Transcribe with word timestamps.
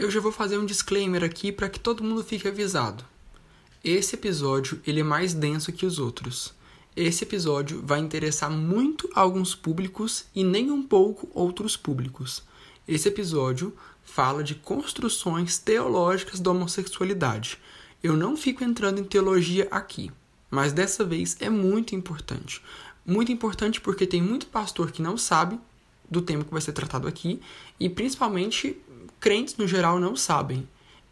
Eu 0.00 0.10
já 0.10 0.18
vou 0.18 0.32
fazer 0.32 0.56
um 0.56 0.64
disclaimer 0.64 1.22
aqui 1.22 1.52
para 1.52 1.68
que 1.68 1.78
todo 1.78 2.02
mundo 2.02 2.24
fique 2.24 2.48
avisado. 2.48 3.04
Esse 3.84 4.14
episódio 4.14 4.80
ele 4.86 5.00
é 5.00 5.02
mais 5.02 5.34
denso 5.34 5.74
que 5.74 5.84
os 5.84 5.98
outros. 5.98 6.54
Esse 6.96 7.24
episódio 7.24 7.82
vai 7.84 8.00
interessar 8.00 8.50
muito 8.50 9.10
alguns 9.14 9.54
públicos 9.54 10.24
e 10.34 10.42
nem 10.42 10.70
um 10.70 10.82
pouco 10.82 11.28
outros 11.34 11.76
públicos. 11.76 12.42
Esse 12.88 13.08
episódio 13.08 13.76
fala 14.02 14.42
de 14.42 14.54
construções 14.54 15.58
teológicas 15.58 16.40
da 16.40 16.50
homossexualidade. 16.50 17.58
Eu 18.02 18.16
não 18.16 18.38
fico 18.38 18.64
entrando 18.64 19.00
em 19.00 19.04
teologia 19.04 19.68
aqui, 19.70 20.10
mas 20.50 20.72
dessa 20.72 21.04
vez 21.04 21.36
é 21.40 21.50
muito 21.50 21.94
importante. 21.94 22.62
Muito 23.04 23.30
importante 23.30 23.78
porque 23.82 24.06
tem 24.06 24.22
muito 24.22 24.46
pastor 24.46 24.92
que 24.92 25.02
não 25.02 25.18
sabe 25.18 25.60
do 26.10 26.22
tema 26.22 26.42
que 26.42 26.50
vai 26.50 26.62
ser 26.62 26.72
tratado 26.72 27.06
aqui 27.06 27.38
e 27.78 27.86
principalmente 27.88 28.80
crentes 29.20 29.56
no 29.56 29.68
geral 29.68 30.00
não 30.00 30.16
sabem. 30.16 30.66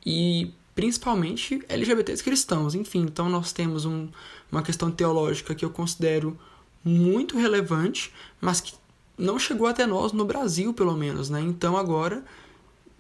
E 0.05 0.51
principalmente 0.75 1.61
LGBTs 1.69 2.23
cristãos, 2.23 2.75
enfim, 2.75 3.01
então 3.01 3.29
nós 3.29 3.53
temos 3.53 3.85
um, 3.85 4.09
uma 4.51 4.63
questão 4.63 4.91
teológica 4.91 5.55
que 5.55 5.65
eu 5.65 5.71
considero 5.71 6.39
muito 6.85 7.37
relevante, 7.37 8.13
mas 8.41 8.61
que 8.61 8.75
não 9.17 9.39
chegou 9.39 9.67
até 9.67 9.87
nós 9.87 10.13
no 10.13 10.25
Brasil, 10.25 10.73
pelo 10.73 10.97
menos, 10.97 11.29
né? 11.29 11.41
Então 11.41 11.77
agora 11.77 12.25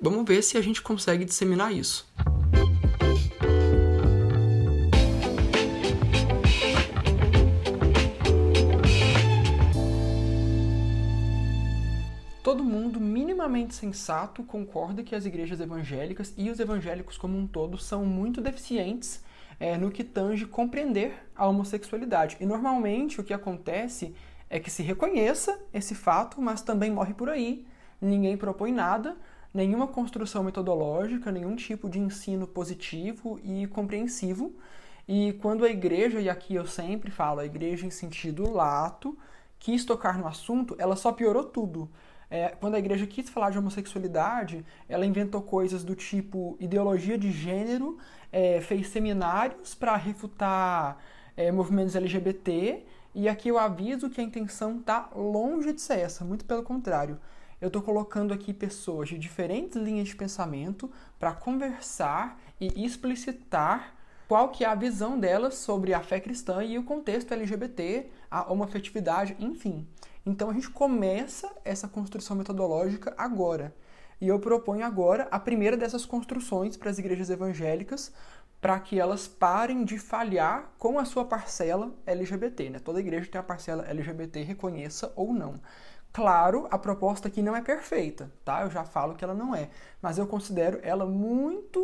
vamos 0.00 0.26
ver 0.26 0.42
se 0.42 0.58
a 0.58 0.60
gente 0.60 0.82
consegue 0.82 1.24
disseminar 1.24 1.72
isso. 1.72 2.06
Todo 12.48 12.64
mundo 12.64 12.98
minimamente 12.98 13.74
sensato 13.74 14.42
concorda 14.42 15.02
que 15.02 15.14
as 15.14 15.26
igrejas 15.26 15.60
evangélicas 15.60 16.32
e 16.34 16.48
os 16.48 16.58
evangélicos 16.58 17.18
como 17.18 17.36
um 17.36 17.46
todo 17.46 17.76
são 17.76 18.06
muito 18.06 18.40
deficientes 18.40 19.22
é, 19.60 19.76
no 19.76 19.90
que 19.90 20.02
tange 20.02 20.46
compreender 20.46 21.28
a 21.36 21.46
homossexualidade. 21.46 22.38
E 22.40 22.46
normalmente 22.46 23.20
o 23.20 23.22
que 23.22 23.34
acontece 23.34 24.14
é 24.48 24.58
que 24.58 24.70
se 24.70 24.82
reconheça 24.82 25.60
esse 25.74 25.94
fato, 25.94 26.40
mas 26.40 26.62
também 26.62 26.90
morre 26.90 27.12
por 27.12 27.28
aí. 27.28 27.66
Ninguém 28.00 28.34
propõe 28.34 28.72
nada, 28.72 29.14
nenhuma 29.52 29.86
construção 29.86 30.42
metodológica, 30.42 31.30
nenhum 31.30 31.54
tipo 31.54 31.86
de 31.86 31.98
ensino 31.98 32.46
positivo 32.46 33.38
e 33.44 33.66
compreensivo. 33.66 34.56
E 35.06 35.34
quando 35.42 35.66
a 35.66 35.68
igreja, 35.68 36.18
e 36.18 36.30
aqui 36.30 36.54
eu 36.54 36.66
sempre 36.66 37.10
falo, 37.10 37.40
a 37.40 37.44
igreja 37.44 37.84
em 37.84 37.90
sentido 37.90 38.50
lato, 38.50 39.18
quis 39.58 39.84
tocar 39.84 40.16
no 40.16 40.26
assunto, 40.26 40.74
ela 40.78 40.96
só 40.96 41.12
piorou 41.12 41.44
tudo. 41.44 41.90
É, 42.30 42.48
quando 42.48 42.74
a 42.74 42.78
igreja 42.78 43.06
quis 43.06 43.28
falar 43.30 43.50
de 43.50 43.58
homossexualidade, 43.58 44.64
ela 44.88 45.06
inventou 45.06 45.40
coisas 45.40 45.82
do 45.82 45.94
tipo 45.94 46.56
ideologia 46.60 47.16
de 47.16 47.32
gênero, 47.32 47.98
é, 48.30 48.60
fez 48.60 48.88
seminários 48.88 49.74
para 49.74 49.96
refutar 49.96 50.98
é, 51.36 51.50
movimentos 51.50 51.96
LGBT, 51.96 52.84
e 53.14 53.28
aqui 53.28 53.48
eu 53.48 53.58
aviso 53.58 54.10
que 54.10 54.20
a 54.20 54.24
intenção 54.24 54.78
está 54.78 55.08
longe 55.14 55.72
de 55.72 55.80
ser 55.80 56.00
essa, 56.00 56.24
muito 56.24 56.44
pelo 56.44 56.62
contrário. 56.62 57.18
Eu 57.60 57.68
estou 57.68 57.82
colocando 57.82 58.32
aqui 58.32 58.52
pessoas 58.52 59.08
de 59.08 59.18
diferentes 59.18 59.76
linhas 59.76 60.08
de 60.08 60.14
pensamento 60.14 60.90
para 61.18 61.32
conversar 61.32 62.38
e 62.60 62.84
explicitar 62.84 63.94
qual 64.28 64.50
que 64.50 64.62
é 64.62 64.68
a 64.68 64.74
visão 64.74 65.18
delas 65.18 65.54
sobre 65.54 65.94
a 65.94 66.00
fé 66.00 66.20
cristã 66.20 66.62
e 66.62 66.78
o 66.78 66.84
contexto 66.84 67.32
LGBT, 67.32 68.10
a 68.30 68.52
homoafetividade, 68.52 69.34
enfim. 69.40 69.86
Então 70.28 70.50
a 70.50 70.52
gente 70.52 70.68
começa 70.68 71.50
essa 71.64 71.88
construção 71.88 72.36
metodológica 72.36 73.14
agora. 73.16 73.74
E 74.20 74.28
eu 74.28 74.38
proponho 74.38 74.84
agora 74.84 75.26
a 75.30 75.40
primeira 75.40 75.74
dessas 75.74 76.04
construções 76.04 76.76
para 76.76 76.90
as 76.90 76.98
igrejas 76.98 77.30
evangélicas, 77.30 78.12
para 78.60 78.78
que 78.78 79.00
elas 79.00 79.26
parem 79.26 79.86
de 79.86 79.96
falhar 79.98 80.70
com 80.78 80.98
a 80.98 81.06
sua 81.06 81.24
parcela 81.24 81.94
LGBT. 82.04 82.68
Né? 82.68 82.78
Toda 82.78 83.00
igreja 83.00 83.30
tem 83.30 83.38
a 83.38 83.42
parcela 83.42 83.86
LGBT, 83.88 84.42
reconheça 84.42 85.10
ou 85.16 85.32
não. 85.32 85.54
Claro, 86.12 86.68
a 86.70 86.76
proposta 86.76 87.28
aqui 87.28 87.40
não 87.40 87.56
é 87.56 87.62
perfeita, 87.62 88.30
tá? 88.44 88.62
Eu 88.62 88.70
já 88.70 88.84
falo 88.84 89.14
que 89.14 89.24
ela 89.24 89.34
não 89.34 89.54
é, 89.54 89.70
mas 90.02 90.18
eu 90.18 90.26
considero 90.26 90.78
ela 90.82 91.06
muito 91.06 91.82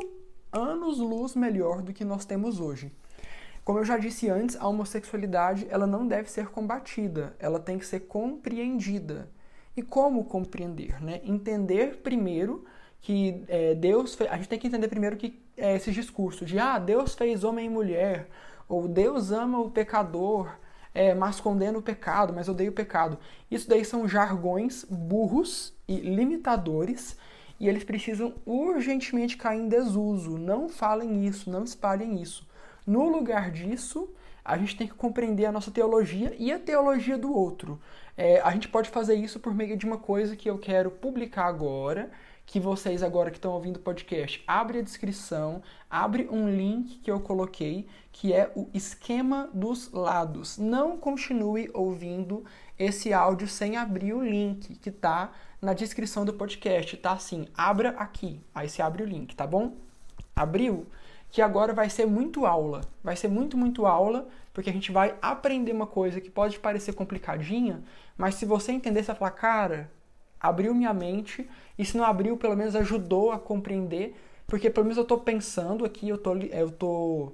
anos-luz 0.52 1.34
melhor 1.34 1.80
do 1.80 1.94
que 1.94 2.04
nós 2.04 2.26
temos 2.26 2.60
hoje. 2.60 2.92
Como 3.64 3.78
eu 3.78 3.84
já 3.84 3.96
disse 3.96 4.28
antes, 4.28 4.56
a 4.56 4.68
homossexualidade 4.68 5.66
ela 5.70 5.86
não 5.86 6.06
deve 6.06 6.30
ser 6.30 6.48
combatida, 6.48 7.34
ela 7.38 7.58
tem 7.58 7.78
que 7.78 7.86
ser 7.86 8.00
compreendida. 8.00 9.30
E 9.74 9.82
como 9.82 10.24
compreender? 10.24 11.02
Né? 11.02 11.20
Entender 11.24 12.02
primeiro 12.02 12.64
que 13.04 13.44
é, 13.48 13.74
Deus 13.74 14.14
fez, 14.14 14.30
a 14.30 14.36
gente 14.36 14.48
tem 14.48 14.58
que 14.58 14.66
entender 14.66 14.88
primeiro 14.88 15.16
que 15.16 15.42
é, 15.56 15.76
esse 15.76 15.92
discurso 15.92 16.44
de 16.44 16.58
ah 16.58 16.78
Deus 16.78 17.14
fez 17.14 17.44
homem 17.44 17.66
e 17.66 17.68
mulher 17.68 18.28
ou 18.66 18.88
Deus 18.88 19.30
ama 19.30 19.60
o 19.60 19.70
pecador 19.70 20.48
é, 20.94 21.14
mas 21.14 21.38
condena 21.38 21.76
o 21.76 21.82
pecado 21.82 22.32
mas 22.32 22.48
odeia 22.48 22.70
o 22.70 22.72
pecado 22.72 23.18
isso 23.50 23.68
daí 23.68 23.84
são 23.84 24.08
jargões 24.08 24.86
burros 24.88 25.74
e 25.86 25.96
limitadores 25.96 27.18
e 27.60 27.68
eles 27.68 27.84
precisam 27.84 28.34
urgentemente 28.46 29.36
cair 29.36 29.60
em 29.60 29.68
desuso 29.68 30.38
não 30.38 30.70
falem 30.70 31.26
isso 31.26 31.50
não 31.50 31.62
espalhem 31.62 32.22
isso 32.22 32.46
no 32.86 33.08
lugar 33.08 33.50
disso, 33.50 34.12
a 34.44 34.58
gente 34.58 34.76
tem 34.76 34.86
que 34.86 34.94
compreender 34.94 35.46
a 35.46 35.52
nossa 35.52 35.70
teologia 35.70 36.34
e 36.38 36.52
a 36.52 36.58
teologia 36.58 37.16
do 37.16 37.32
outro. 37.32 37.80
É, 38.16 38.40
a 38.42 38.50
gente 38.50 38.68
pode 38.68 38.90
fazer 38.90 39.14
isso 39.14 39.40
por 39.40 39.54
meio 39.54 39.76
de 39.76 39.86
uma 39.86 39.96
coisa 39.96 40.36
que 40.36 40.48
eu 40.50 40.58
quero 40.58 40.90
publicar 40.90 41.46
agora, 41.46 42.10
que 42.46 42.60
vocês 42.60 43.02
agora 43.02 43.30
que 43.30 43.38
estão 43.38 43.52
ouvindo 43.52 43.76
o 43.76 43.80
podcast, 43.80 44.44
abre 44.46 44.78
a 44.78 44.82
descrição, 44.82 45.62
abre 45.88 46.28
um 46.30 46.48
link 46.48 46.98
que 46.98 47.10
eu 47.10 47.18
coloquei, 47.20 47.86
que 48.12 48.34
é 48.34 48.52
o 48.54 48.68
esquema 48.74 49.48
dos 49.54 49.90
lados. 49.90 50.58
Não 50.58 50.98
continue 50.98 51.70
ouvindo 51.72 52.44
esse 52.78 53.14
áudio 53.14 53.48
sem 53.48 53.78
abrir 53.78 54.12
o 54.12 54.22
link 54.22 54.76
que 54.76 54.90
está 54.90 55.32
na 55.60 55.72
descrição 55.72 56.24
do 56.24 56.34
podcast, 56.34 56.96
tá 56.98 57.12
assim, 57.12 57.48
abra 57.56 57.90
aqui. 57.90 58.42
Aí 58.54 58.68
você 58.68 58.82
abre 58.82 59.02
o 59.02 59.06
link, 59.06 59.34
tá 59.34 59.46
bom? 59.46 59.78
Abriu? 60.36 60.86
Que 61.34 61.42
agora 61.42 61.72
vai 61.72 61.90
ser 61.90 62.06
muito 62.06 62.46
aula. 62.46 62.82
Vai 63.02 63.16
ser 63.16 63.26
muito, 63.26 63.56
muito 63.56 63.86
aula, 63.86 64.28
porque 64.52 64.70
a 64.70 64.72
gente 64.72 64.92
vai 64.92 65.16
aprender 65.20 65.72
uma 65.72 65.84
coisa 65.84 66.20
que 66.20 66.30
pode 66.30 66.60
parecer 66.60 66.92
complicadinha, 66.92 67.82
mas 68.16 68.36
se 68.36 68.46
você 68.46 68.70
entender, 68.70 69.02
você 69.02 69.08
vai 69.08 69.16
falar, 69.16 69.30
cara, 69.32 69.90
abriu 70.40 70.72
minha 70.72 70.94
mente, 70.94 71.50
e 71.76 71.84
se 71.84 71.96
não 71.96 72.04
abriu, 72.04 72.36
pelo 72.36 72.56
menos 72.56 72.76
ajudou 72.76 73.32
a 73.32 73.38
compreender, 73.40 74.14
porque 74.46 74.70
pelo 74.70 74.84
menos 74.84 74.96
eu 74.96 75.02
estou 75.02 75.18
pensando 75.18 75.84
aqui, 75.84 76.08
eu 76.08 76.18
tô, 76.18 76.36
eu 76.36 76.70
tô 76.70 77.32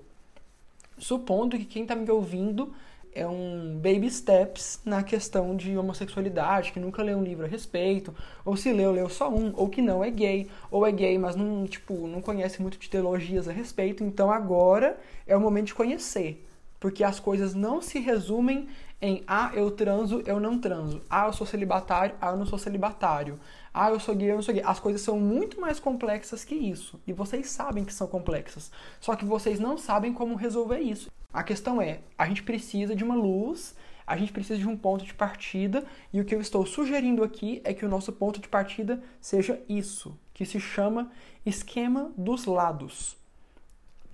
supondo 0.97 1.59
que 1.59 1.66
quem 1.66 1.83
está 1.83 1.94
me 1.94 2.10
ouvindo 2.10 2.72
é 3.15 3.26
um 3.26 3.76
baby 3.76 4.10
steps 4.10 4.81
na 4.84 5.03
questão 5.03 5.56
de 5.56 5.76
homossexualidade, 5.76 6.72
que 6.72 6.81
nunca 6.81 7.03
leu 7.03 7.19
um 7.19 7.22
livro 7.22 7.44
a 7.44 7.48
respeito, 7.48 8.15
ou 8.44 8.56
se 8.56 8.72
leu, 8.72 8.93
leu 8.93 9.09
só 9.09 9.31
um, 9.31 9.53
ou 9.56 9.69
que 9.69 9.82
não 9.82 10.04
é 10.04 10.10
gay, 10.10 10.48
ou 10.71 10.87
é 10.87 10.93
gay, 10.93 11.19
mas 11.19 11.34
não, 11.34 11.66
tipo, 11.66 12.06
não 12.06 12.21
conhece 12.21 12.62
muito 12.62 12.78
de 12.78 12.88
teologias 12.88 13.48
a 13.48 13.53
respeito. 13.53 14.04
Então 14.04 14.31
agora 14.31 14.98
é 15.26 15.37
o 15.37 15.41
momento 15.41 15.66
de 15.66 15.75
conhecer, 15.75 16.47
porque 16.78 17.03
as 17.03 17.19
coisas 17.19 17.54
não 17.54 17.81
se 17.82 17.98
resumem 17.98 18.69
em 19.03 19.25
ah, 19.27 19.50
eu 19.54 19.71
transo, 19.71 20.22
eu 20.27 20.38
não 20.38 20.59
transo. 20.59 21.00
Ah, 21.09 21.27
eu 21.27 21.32
sou 21.32 21.47
celibatário, 21.47 22.15
ah, 22.21 22.31
eu 22.31 22.37
não 22.37 22.47
sou 22.47 22.59
celibatário. 22.59 23.41
Ah, 23.72 23.91
eu 23.91 23.98
sou 23.98 24.15
gay, 24.15 24.31
eu 24.31 24.34
não 24.37 24.42
sou 24.42 24.54
gay. 24.54 24.62
As 24.65 24.78
coisas 24.78 25.00
são 25.00 25.19
muito 25.19 25.60
mais 25.60 25.81
complexas 25.81 26.44
que 26.44 26.54
isso. 26.54 27.00
E 27.06 27.12
vocês 27.12 27.48
sabem 27.48 27.84
que 27.84 27.94
são 27.94 28.06
complexas. 28.06 28.71
Só 29.00 29.16
que 29.16 29.25
vocês 29.25 29.59
não 29.59 29.78
sabem 29.78 30.12
como 30.12 30.34
resolver 30.34 30.81
isso. 30.81 31.10
A 31.32 31.42
questão 31.42 31.80
é, 31.80 32.00
a 32.18 32.26
gente 32.26 32.42
precisa 32.42 32.94
de 32.94 33.04
uma 33.04 33.14
luz, 33.14 33.76
a 34.06 34.16
gente 34.16 34.32
precisa 34.32 34.58
de 34.58 34.66
um 34.66 34.76
ponto 34.76 35.04
de 35.04 35.14
partida, 35.14 35.84
e 36.12 36.20
o 36.20 36.24
que 36.24 36.34
eu 36.34 36.41
estou 36.41 36.66
sugerindo 36.66 37.22
aqui 37.22 37.60
é 37.64 37.72
que 37.72 37.84
o 37.84 37.88
nosso 37.88 38.12
ponto 38.12 38.41
de 38.41 38.48
partida 38.48 39.00
seja 39.20 39.62
isso, 39.68 40.18
que 40.34 40.44
se 40.44 40.58
chama 40.58 41.10
esquema 41.47 42.12
dos 42.16 42.47
lados. 42.47 43.16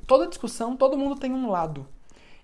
Toda 0.06 0.28
discussão, 0.28 0.76
todo 0.76 0.98
mundo 0.98 1.18
tem 1.18 1.32
um 1.32 1.50
lado. 1.50 1.88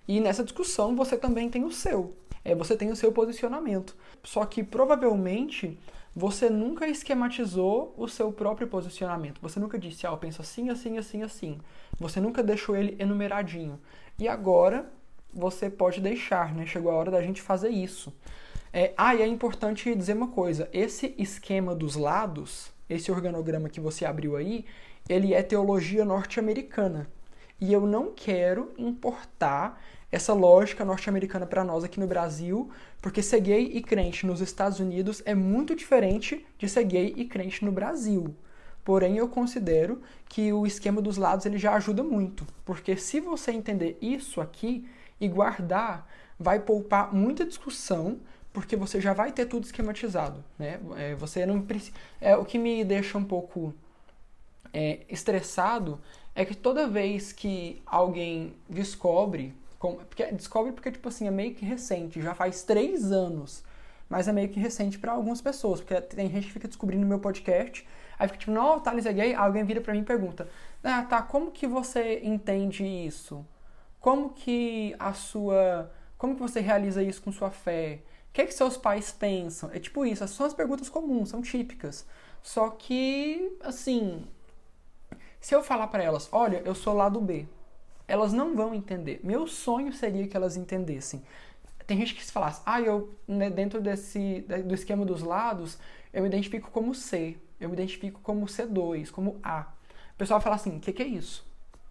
E 0.07 0.19
nessa 0.19 0.43
discussão 0.43 0.95
você 0.95 1.15
também 1.15 1.49
tem 1.49 1.63
o 1.63 1.71
seu. 1.71 2.17
É, 2.43 2.53
você 2.53 2.75
tem 2.75 2.91
o 2.91 2.95
seu 2.95 3.11
posicionamento. 3.11 3.95
Só 4.23 4.45
que 4.45 4.63
provavelmente 4.63 5.79
você 6.15 6.49
nunca 6.49 6.87
esquematizou 6.87 7.93
o 7.97 8.07
seu 8.07 8.31
próprio 8.31 8.67
posicionamento. 8.67 9.41
Você 9.41 9.59
nunca 9.59 9.79
disse, 9.79 10.05
ah, 10.05 10.11
eu 10.11 10.17
penso 10.17 10.41
assim, 10.41 10.69
assim, 10.69 10.97
assim, 10.97 11.23
assim. 11.23 11.59
Você 11.99 12.19
nunca 12.19 12.43
deixou 12.43 12.75
ele 12.75 12.95
enumeradinho. 12.99 13.79
E 14.19 14.27
agora 14.27 14.91
você 15.33 15.69
pode 15.69 15.99
deixar, 15.99 16.53
né? 16.53 16.65
Chegou 16.65 16.91
a 16.91 16.95
hora 16.95 17.09
da 17.09 17.21
gente 17.21 17.41
fazer 17.41 17.69
isso. 17.69 18.13
É, 18.71 18.93
ah, 18.95 19.15
e 19.15 19.21
é 19.21 19.27
importante 19.27 19.93
dizer 19.95 20.13
uma 20.13 20.27
coisa: 20.27 20.69
esse 20.71 21.15
esquema 21.17 21.75
dos 21.75 21.95
lados, 21.95 22.71
esse 22.89 23.11
organograma 23.11 23.69
que 23.69 23.79
você 23.79 24.05
abriu 24.05 24.35
aí, 24.35 24.65
ele 25.09 25.33
é 25.33 25.41
teologia 25.41 26.05
norte-americana. 26.05 27.07
E 27.63 27.71
eu 27.71 27.87
não 27.87 28.11
quero 28.13 28.73
importar 28.77 29.81
essa 30.11 30.33
lógica 30.33 30.83
norte-americana 30.83 31.45
para 31.45 31.63
nós 31.63 31.85
aqui 31.85 31.97
no 31.97 32.05
Brasil, 32.05 32.69
porque 33.01 33.23
ser 33.23 33.39
gay 33.39 33.71
e 33.73 33.81
crente 33.81 34.25
nos 34.25 34.41
Estados 34.41 34.81
Unidos 34.81 35.23
é 35.25 35.33
muito 35.33 35.73
diferente 35.73 36.45
de 36.57 36.67
ser 36.67 36.83
gay 36.83 37.13
e 37.15 37.23
crente 37.23 37.63
no 37.63 37.71
Brasil. 37.71 38.35
Porém, 38.83 39.15
eu 39.15 39.29
considero 39.29 40.01
que 40.27 40.51
o 40.51 40.67
esquema 40.67 41.01
dos 41.01 41.15
lados 41.15 41.45
ele 41.45 41.57
já 41.57 41.73
ajuda 41.75 42.03
muito, 42.03 42.45
porque 42.65 42.97
se 42.97 43.21
você 43.21 43.53
entender 43.53 43.97
isso 44.01 44.41
aqui 44.41 44.85
e 45.17 45.29
guardar, 45.29 46.05
vai 46.37 46.59
poupar 46.59 47.15
muita 47.15 47.45
discussão, 47.45 48.19
porque 48.51 48.75
você 48.75 48.99
já 48.99 49.13
vai 49.13 49.31
ter 49.31 49.45
tudo 49.45 49.63
esquematizado, 49.63 50.43
né? 50.59 50.81
É, 50.97 51.15
você 51.15 51.45
não. 51.45 51.65
É 52.19 52.35
o 52.35 52.43
que 52.43 52.59
me 52.59 52.83
deixa 52.83 53.17
um 53.17 53.23
pouco 53.23 53.73
é, 54.73 54.99
estressado 55.07 56.01
é 56.35 56.45
que 56.45 56.55
toda 56.55 56.87
vez 56.87 57.31
que 57.31 57.81
alguém 57.85 58.53
descobre, 58.69 59.53
porque 59.79 60.25
descobre 60.31 60.71
porque 60.71 60.91
tipo 60.91 61.07
assim 61.09 61.27
é 61.27 61.31
meio 61.31 61.53
que 61.53 61.65
recente, 61.65 62.21
já 62.21 62.33
faz 62.33 62.63
três 62.63 63.11
anos, 63.11 63.63
mas 64.09 64.27
é 64.27 64.31
meio 64.31 64.49
que 64.49 64.59
recente 64.59 64.97
para 64.97 65.11
algumas 65.11 65.41
pessoas, 65.41 65.81
porque 65.81 65.99
tem 66.01 66.29
gente 66.29 66.47
que 66.47 66.53
fica 66.53 66.67
descobrindo 66.67 67.03
no 67.03 67.09
meu 67.09 67.19
podcast 67.19 67.85
Aí 68.17 68.27
fica 68.27 68.39
tipo, 68.39 68.51
não, 68.51 68.79
Thales 68.79 69.05
é 69.05 69.13
gay. 69.13 69.33
Alguém 69.33 69.63
vira 69.63 69.81
pra 69.81 69.93
mim 69.93 69.99
e 69.99 70.03
pergunta: 70.03 70.47
Ah, 70.83 71.03
tá, 71.03 71.21
como 71.21 71.51
que 71.51 71.67
você 71.67 72.21
entende 72.23 72.85
isso? 72.85 73.45
Como 73.99 74.29
que 74.29 74.95
a 74.99 75.13
sua. 75.13 75.91
Como 76.17 76.35
que 76.35 76.41
você 76.41 76.59
realiza 76.61 77.03
isso 77.03 77.21
com 77.21 77.31
sua 77.31 77.51
fé? 77.51 78.01
O 78.29 78.33
que 78.33 78.41
é 78.41 78.45
que 78.45 78.53
seus 78.53 78.77
pais 78.77 79.11
pensam? 79.11 79.69
É 79.73 79.79
tipo 79.79 80.05
isso, 80.05 80.27
são 80.27 80.45
as 80.45 80.53
perguntas 80.53 80.89
comuns, 80.89 81.29
são 81.29 81.41
típicas. 81.41 82.05
Só 82.41 82.69
que, 82.69 83.57
assim, 83.61 84.25
se 85.43 85.53
eu 85.53 85.61
falar 85.61 85.87
para 85.87 86.01
elas, 86.01 86.29
olha, 86.31 86.61
eu 86.63 86.73
sou 86.73 86.93
lado 86.93 87.19
B, 87.19 87.45
elas 88.07 88.31
não 88.31 88.55
vão 88.55 88.73
entender. 88.73 89.19
Meu 89.23 89.45
sonho 89.45 89.91
seria 89.91 90.25
que 90.25 90.37
elas 90.37 90.55
entendessem. 90.55 91.21
Tem 91.85 91.97
gente 91.97 92.15
que 92.15 92.25
se 92.25 92.31
falasse, 92.31 92.61
ah, 92.65 92.79
eu, 92.79 93.13
né, 93.27 93.49
dentro 93.49 93.81
desse, 93.81 94.45
do 94.65 94.73
esquema 94.73 95.05
dos 95.05 95.21
lados, 95.21 95.77
eu 96.13 96.21
me 96.21 96.29
identifico 96.29 96.71
como 96.71 96.95
C 96.95 97.37
eu 97.59 97.69
me 97.69 97.75
identifico 97.75 98.19
como 98.21 98.45
C2, 98.45 99.09
como 99.09 99.39
A. 99.41 99.67
O 100.13 100.17
pessoal 100.17 100.41
fala 100.41 100.55
assim: 100.55 100.77
o 100.77 100.79
que, 100.79 100.91
que, 100.91 101.01
é 101.01 101.07
isso? 101.07 101.45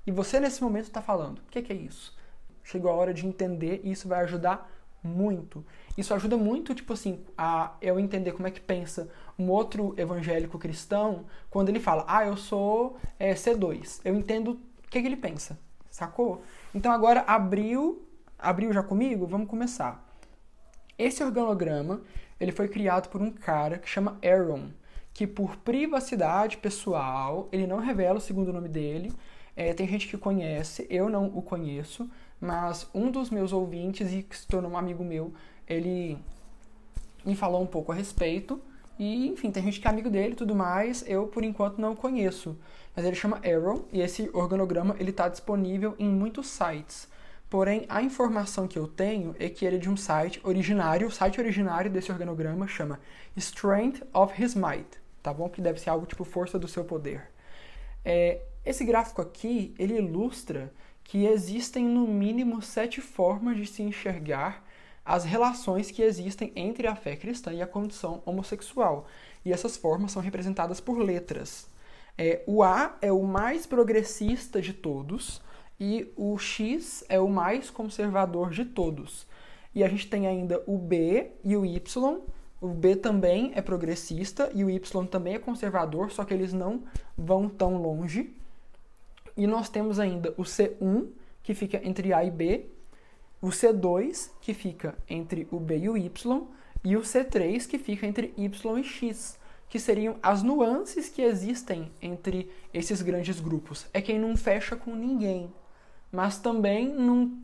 E 0.07 0.13
você 0.13 0.39
nesse 0.39 0.63
momento 0.63 0.85
está 0.85 1.01
falando: 1.01 1.39
o 1.39 1.51
que, 1.51 1.63
que, 1.63 1.73
é 1.73 1.77
isso? 1.77 2.17
Chegou 2.63 2.91
a 2.91 2.95
hora 2.95 3.15
de 3.15 3.27
entender 3.27 3.81
e 3.83 3.91
isso 3.91 4.09
vai 4.09 4.21
ajudar 4.21 4.71
muito. 5.03 5.65
Isso 5.97 6.15
ajuda 6.15 6.37
muito, 6.37 6.75
tipo 6.75 6.93
assim, 6.93 7.25
a 7.37 7.75
eu 7.81 7.99
entender 7.99 8.33
como 8.33 8.47
é 8.47 8.51
que 8.51 8.61
pensa 8.61 9.11
um 9.39 9.51
outro 9.51 9.95
evangélico 9.97 10.59
cristão 10.59 11.25
quando 11.51 11.69
ele 11.69 11.81
fala: 11.81 12.05
ah, 12.07 12.25
eu 12.25 12.37
sou 12.37 12.97
é, 13.19 13.35
C2. 13.35 14.01
Eu 14.05 14.15
entendo 14.15 14.53
o 14.53 14.89
que, 14.89 15.01
que 15.01 15.07
ele 15.07 15.17
pensa, 15.17 15.59
sacou? 15.91 16.43
Então 16.75 16.93
agora 16.93 17.25
abriu, 17.27 18.07
abriu 18.39 18.73
já 18.73 18.83
comigo? 18.83 19.27
Vamos 19.27 19.49
começar. 19.49 20.07
Esse 20.99 21.23
organograma 21.23 22.03
ele 22.39 22.53
foi 22.53 22.69
criado 22.69 23.09
por 23.09 23.21
um 23.21 23.31
cara 23.31 23.79
que 23.79 23.89
chama 23.89 24.19
Aaron 24.23 24.71
que 25.13 25.27
por 25.27 25.57
privacidade 25.57 26.57
pessoal, 26.57 27.49
ele 27.53 27.67
não 27.67 27.79
revela 27.79 28.19
o 28.19 28.21
segundo 28.21 28.53
nome 28.53 28.69
dele. 28.69 29.13
É, 29.55 29.75
tem 29.75 29.87
gente 29.87 30.09
que 30.09 30.17
conhece, 30.17 30.87
eu 30.89 31.11
não 31.11 31.27
o 31.27 31.43
conheço, 31.43 32.11
mas 32.43 32.87
um 32.93 33.11
dos 33.11 33.31
meus 33.31 33.53
ouvintes, 33.53 34.13
e 34.13 34.23
que 34.23 34.37
se 34.37 34.47
tornou 34.47 34.73
um 34.73 34.77
amigo 34.77 35.03
meu, 35.05 35.33
ele 35.67 36.19
me 37.25 37.35
falou 37.35 37.63
um 37.63 37.67
pouco 37.67 37.93
a 37.93 37.95
respeito. 37.95 38.61
E, 38.99 39.29
enfim, 39.29 39.51
tem 39.51 39.63
gente 39.63 39.81
que 39.81 39.87
é 39.87 39.91
amigo 39.91 40.11
dele 40.11 40.33
e 40.33 40.37
tudo 40.37 40.55
mais, 40.55 41.03
eu 41.09 41.27
por 41.27 41.45
enquanto 41.45 41.79
não 41.79 41.97
conheço. 41.97 42.59
Mas 42.95 43.07
ele 43.07 43.17
chama 43.17 43.41
Arrow 43.45 43.89
e 43.91 44.01
esse 44.03 44.29
organograma 44.35 44.95
ele 44.99 45.11
está 45.11 45.29
disponível 45.29 45.95
em 45.99 46.09
muitos 46.09 46.49
sites. 46.49 47.09
Porém, 47.49 47.87
a 47.89 48.03
informação 48.03 48.69
que 48.69 48.79
eu 48.79 48.87
tenho 48.87 49.35
é 49.39 49.49
que 49.49 49.65
ele 49.65 49.77
é 49.77 49.79
de 49.79 49.89
um 49.89 49.97
site 49.97 50.41
originário, 50.45 51.07
o 51.07 51.11
site 51.11 51.41
originário 51.41 51.91
desse 51.91 52.13
organograma 52.13 52.67
chama 52.67 53.01
Strength 53.37 54.03
of 54.13 54.43
His 54.43 54.55
Might 54.55 55.03
tá 55.23 55.33
bom? 55.33 55.49
Que 55.49 55.61
deve 55.61 55.79
ser 55.81 55.91
algo 55.91 56.05
tipo 56.05 56.25
força 56.25 56.59
do 56.59 56.67
seu 56.67 56.85
poder. 56.85 57.31
É, 58.05 58.43
esse 58.65 58.85
gráfico 58.85 59.23
aqui, 59.23 59.75
ele 59.79 59.97
ilustra 59.97 60.73
que 61.05 61.27
existem 61.27 61.85
no 61.85 62.07
mínimo 62.07 62.63
sete 62.63 63.01
formas 63.01 63.57
de 63.57 63.67
se 63.67 63.83
enxergar 63.83 64.65
as 65.05 65.25
relações 65.25 65.91
que 65.91 66.03
existem 66.03 66.53
entre 66.55 66.87
a 66.87 66.95
fé 66.95 67.17
cristã 67.17 67.53
e 67.53 67.61
a 67.61 67.67
condição 67.67 68.23
homossexual. 68.25 69.07
E 69.45 69.53
essas 69.53 69.77
formas 69.77 70.13
são 70.13 70.23
representadas 70.23 70.81
por 70.81 70.99
letras. 70.99 71.69
É, 72.17 72.43
o 72.47 72.63
A 72.63 72.97
é 73.01 73.11
o 73.11 73.23
mais 73.23 73.67
progressista 73.67 74.61
de 74.61 74.73
todos 74.73 75.43
e 75.81 76.13
o 76.17 76.39
X 76.39 77.05
é 77.09 77.19
o 77.19 77.29
mais 77.29 77.71
conservador 77.71 78.51
de 78.51 78.65
todos. 78.65 79.27
E 79.75 79.83
a 79.83 79.89
gente 79.89 80.09
tem 80.09 80.27
ainda 80.27 80.63
o 80.67 80.77
B 80.79 81.33
e 81.43 81.57
o 81.57 81.65
Y, 81.65 82.21
o 82.61 82.69
B 82.69 82.95
também 82.95 83.51
é 83.55 83.63
progressista 83.63 84.51
e 84.55 84.63
o 84.63 84.71
Y 84.71 85.07
também 85.07 85.35
é 85.35 85.39
conservador, 85.39 86.13
só 86.13 86.25
que 86.25 86.33
eles 86.33 86.53
não 86.53 86.85
vão 87.17 87.49
tão 87.49 87.77
longe. 87.81 88.37
E 89.37 89.47
nós 89.47 89.69
temos 89.69 89.99
ainda 89.99 90.35
o 90.37 90.43
C1, 90.43 91.09
que 91.43 91.55
fica 91.55 91.81
entre 91.87 92.13
A 92.13 92.25
e 92.25 92.31
B, 92.31 92.67
o 93.41 93.49
C2, 93.49 94.31
que 94.41 94.55
fica 94.55 94.97
entre 95.09 95.49
o 95.51 95.59
B 95.59 95.79
e 95.79 95.89
o 95.89 95.97
Y, 95.97 96.47
e 96.85 96.97
o 96.97 97.01
C3, 97.01 97.67
que 97.67 97.79
fica 97.79 98.07
entre 98.07 98.33
Y 98.37 98.79
e 98.79 98.85
X, 98.85 99.39
que 99.69 99.79
seriam 99.79 100.17
as 100.23 100.43
nuances 100.43 101.09
que 101.09 101.23
existem 101.23 101.91
entre 102.01 102.51
esses 102.73 103.03
grandes 103.03 103.41
grupos. 103.41 103.87
É 103.93 104.01
quem 104.01 104.19
não 104.19 104.37
fecha 104.37 104.77
com 104.77 104.95
ninguém, 104.95 105.53
mas 106.11 106.39
também 106.39 106.89
não 106.89 107.43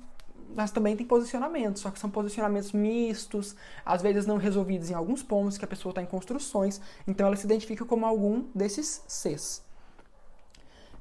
mas 0.55 0.70
também 0.70 0.96
tem 0.96 1.06
posicionamentos, 1.06 1.82
só 1.82 1.91
que 1.91 1.99
são 1.99 2.08
posicionamentos 2.08 2.73
mistos, 2.73 3.55
às 3.84 4.00
vezes 4.00 4.26
não 4.26 4.38
resolvidos 4.38 4.91
em 4.91 4.94
alguns 4.94 5.23
pontos 5.23 5.58
que 5.58 5.64
a 5.64 5.69
pessoa 5.69 5.91
está 5.91 6.02
em 6.02 6.06
construções, 6.06 6.81
então 7.06 7.26
ela 7.26 7.37
se 7.37 7.44
identifica 7.44 7.84
como 7.84 8.06
algum 8.06 8.44
desses 8.55 9.05
Cs. 9.06 9.62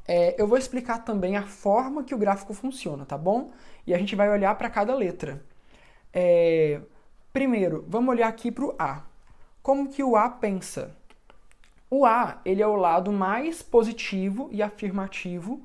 É, 0.07 0.35
eu 0.41 0.47
vou 0.47 0.57
explicar 0.57 0.99
também 0.99 1.35
a 1.35 1.43
forma 1.43 2.03
que 2.03 2.15
o 2.15 2.17
gráfico 2.17 2.53
funciona, 2.53 3.05
tá 3.05 3.17
bom? 3.17 3.51
E 3.85 3.93
a 3.93 3.97
gente 3.97 4.15
vai 4.15 4.29
olhar 4.29 4.55
para 4.55 4.69
cada 4.69 4.95
letra. 4.95 5.43
É, 6.13 6.79
primeiro, 7.33 7.85
vamos 7.87 8.09
olhar 8.09 8.27
aqui 8.27 8.51
para 8.51 8.65
o 8.65 8.75
A. 8.79 9.03
Como 9.61 9.89
que 9.89 10.01
o 10.01 10.15
A 10.15 10.29
pensa? 10.29 10.95
O 11.89 12.05
A 12.05 12.39
ele 12.45 12.61
é 12.61 12.67
o 12.67 12.75
lado 12.75 13.11
mais 13.11 13.61
positivo 13.61 14.49
e 14.51 14.61
afirmativo 14.61 15.61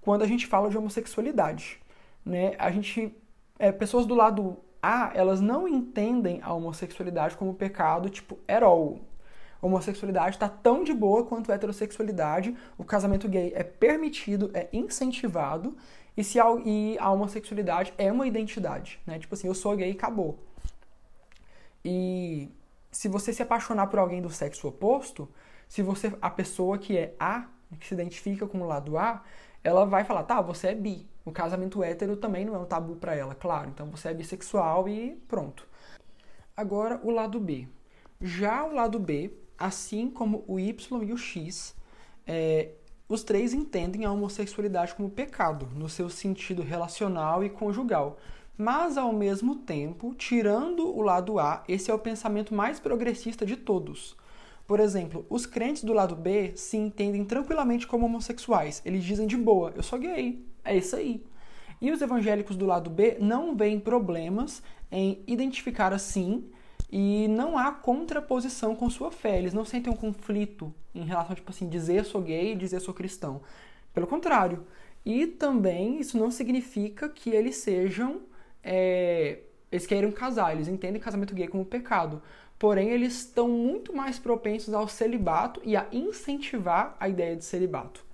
quando 0.00 0.22
a 0.22 0.26
gente 0.26 0.46
fala 0.46 0.70
de 0.70 0.78
homossexualidade. 0.78 1.80
Né? 2.24 2.54
A 2.58 2.70
gente 2.70 3.14
é, 3.58 3.70
pessoas 3.70 4.06
do 4.06 4.14
lado 4.14 4.58
A, 4.82 5.12
elas 5.14 5.40
não 5.40 5.68
entendem 5.68 6.40
a 6.42 6.52
homossexualidade 6.52 7.36
como 7.36 7.54
pecado, 7.54 8.10
tipo. 8.10 8.38
A 8.48 8.68
homossexualidade 9.62 10.36
está 10.36 10.48
tão 10.48 10.82
de 10.82 10.92
boa 10.92 11.24
quanto 11.24 11.50
a 11.50 11.54
heterossexualidade, 11.54 12.54
o 12.76 12.84
casamento 12.84 13.28
gay 13.28 13.52
é 13.54 13.62
permitido, 13.62 14.50
é 14.52 14.68
incentivado, 14.72 15.76
e, 16.16 16.22
se 16.22 16.38
a, 16.38 16.44
e 16.64 16.98
a 16.98 17.10
homossexualidade 17.10 17.94
é 17.96 18.12
uma 18.12 18.26
identidade, 18.26 19.00
né? 19.06 19.18
Tipo 19.18 19.34
assim, 19.34 19.46
eu 19.46 19.54
sou 19.54 19.74
gay 19.76 19.90
e 19.90 19.92
acabou. 19.92 20.38
E 21.84 22.50
se 22.90 23.08
você 23.08 23.32
se 23.32 23.42
apaixonar 23.42 23.86
por 23.86 23.98
alguém 23.98 24.20
do 24.20 24.28
sexo 24.28 24.68
oposto, 24.68 25.28
se 25.68 25.82
você 25.82 26.12
a 26.20 26.28
pessoa 26.28 26.76
que 26.76 26.98
é 26.98 27.14
A, 27.18 27.46
que 27.80 27.86
se 27.86 27.94
identifica 27.94 28.46
com 28.46 28.60
o 28.60 28.66
lado 28.66 28.98
A, 28.98 29.22
ela 29.64 29.86
vai 29.86 30.04
falar, 30.04 30.24
tá, 30.24 30.40
você 30.40 30.68
é 30.68 30.74
bi. 30.74 31.08
O 31.24 31.30
casamento 31.30 31.82
hétero 31.82 32.16
também 32.16 32.44
não 32.44 32.54
é 32.54 32.58
um 32.58 32.64
tabu 32.64 32.96
para 32.96 33.14
ela, 33.14 33.34
claro. 33.34 33.70
Então 33.70 33.90
você 33.90 34.08
é 34.08 34.14
bissexual 34.14 34.88
e 34.88 35.12
pronto. 35.28 35.66
Agora 36.56 37.00
o 37.02 37.10
lado 37.10 37.40
B. 37.40 37.68
Já 38.20 38.64
o 38.64 38.74
lado 38.74 38.98
B, 38.98 39.32
assim 39.62 40.10
como 40.10 40.44
o 40.48 40.58
Y 40.58 41.04
e 41.04 41.12
o 41.12 41.16
X, 41.16 41.74
é, 42.26 42.70
os 43.08 43.22
três 43.22 43.54
entendem 43.54 44.04
a 44.04 44.10
homossexualidade 44.10 44.94
como 44.94 45.08
pecado, 45.08 45.68
no 45.76 45.88
seu 45.88 46.10
sentido 46.10 46.62
relacional 46.62 47.44
e 47.44 47.48
conjugal. 47.48 48.18
Mas, 48.58 48.98
ao 48.98 49.12
mesmo 49.12 49.54
tempo, 49.54 50.14
tirando 50.14 50.84
o 50.86 51.00
lado 51.00 51.38
A, 51.38 51.62
esse 51.68 51.90
é 51.90 51.94
o 51.94 51.98
pensamento 51.98 52.52
mais 52.52 52.80
progressista 52.80 53.46
de 53.46 53.56
todos. 53.56 54.16
Por 54.66 54.80
exemplo, 54.80 55.24
os 55.30 55.46
crentes 55.46 55.84
do 55.84 55.92
lado 55.92 56.16
B 56.16 56.52
se 56.56 56.76
entendem 56.76 57.24
tranquilamente 57.24 57.86
como 57.86 58.06
homossexuais. 58.06 58.82
Eles 58.84 59.04
dizem 59.04 59.28
de 59.28 59.36
boa, 59.36 59.72
eu 59.76 59.82
sou 59.82 59.98
gay, 59.98 60.44
é 60.64 60.76
isso 60.76 60.96
aí. 60.96 61.24
E 61.80 61.90
os 61.90 62.00
evangélicos 62.00 62.56
do 62.56 62.66
lado 62.66 62.90
B 62.90 63.16
não 63.20 63.54
veem 63.54 63.78
problemas 63.78 64.62
em 64.90 65.22
identificar 65.26 65.92
assim 65.92 66.50
e 66.92 67.26
não 67.28 67.56
há 67.56 67.72
contraposição 67.72 68.76
com 68.76 68.90
sua 68.90 69.10
fé. 69.10 69.38
Eles 69.38 69.54
não 69.54 69.64
sentem 69.64 69.92
um 69.92 69.96
conflito 69.96 70.72
em 70.94 71.04
relação, 71.04 71.34
tipo 71.34 71.50
assim, 71.50 71.68
dizer 71.68 72.04
sou 72.04 72.20
gay 72.20 72.52
e 72.52 72.56
dizer 72.56 72.80
sou 72.80 72.94
cristão. 72.94 73.40
Pelo 73.94 74.06
contrário. 74.06 74.66
E 75.04 75.26
também 75.26 75.98
isso 75.98 76.18
não 76.18 76.30
significa 76.30 77.08
que 77.08 77.30
eles 77.30 77.56
sejam. 77.56 78.20
É, 78.62 79.40
eles 79.70 79.86
queiram 79.86 80.12
casar, 80.12 80.52
eles 80.52 80.68
entendem 80.68 81.00
casamento 81.00 81.34
gay 81.34 81.48
como 81.48 81.64
pecado 81.64 82.22
porém 82.62 82.90
eles 82.90 83.14
estão 83.14 83.48
muito 83.48 83.92
mais 83.92 84.20
propensos 84.20 84.72
ao 84.72 84.86
celibato 84.86 85.60
e 85.64 85.76
a 85.76 85.84
incentivar 85.90 86.96
a 87.00 87.08
ideia 87.08 87.34
de 87.34 87.44
celibato. 87.44 88.04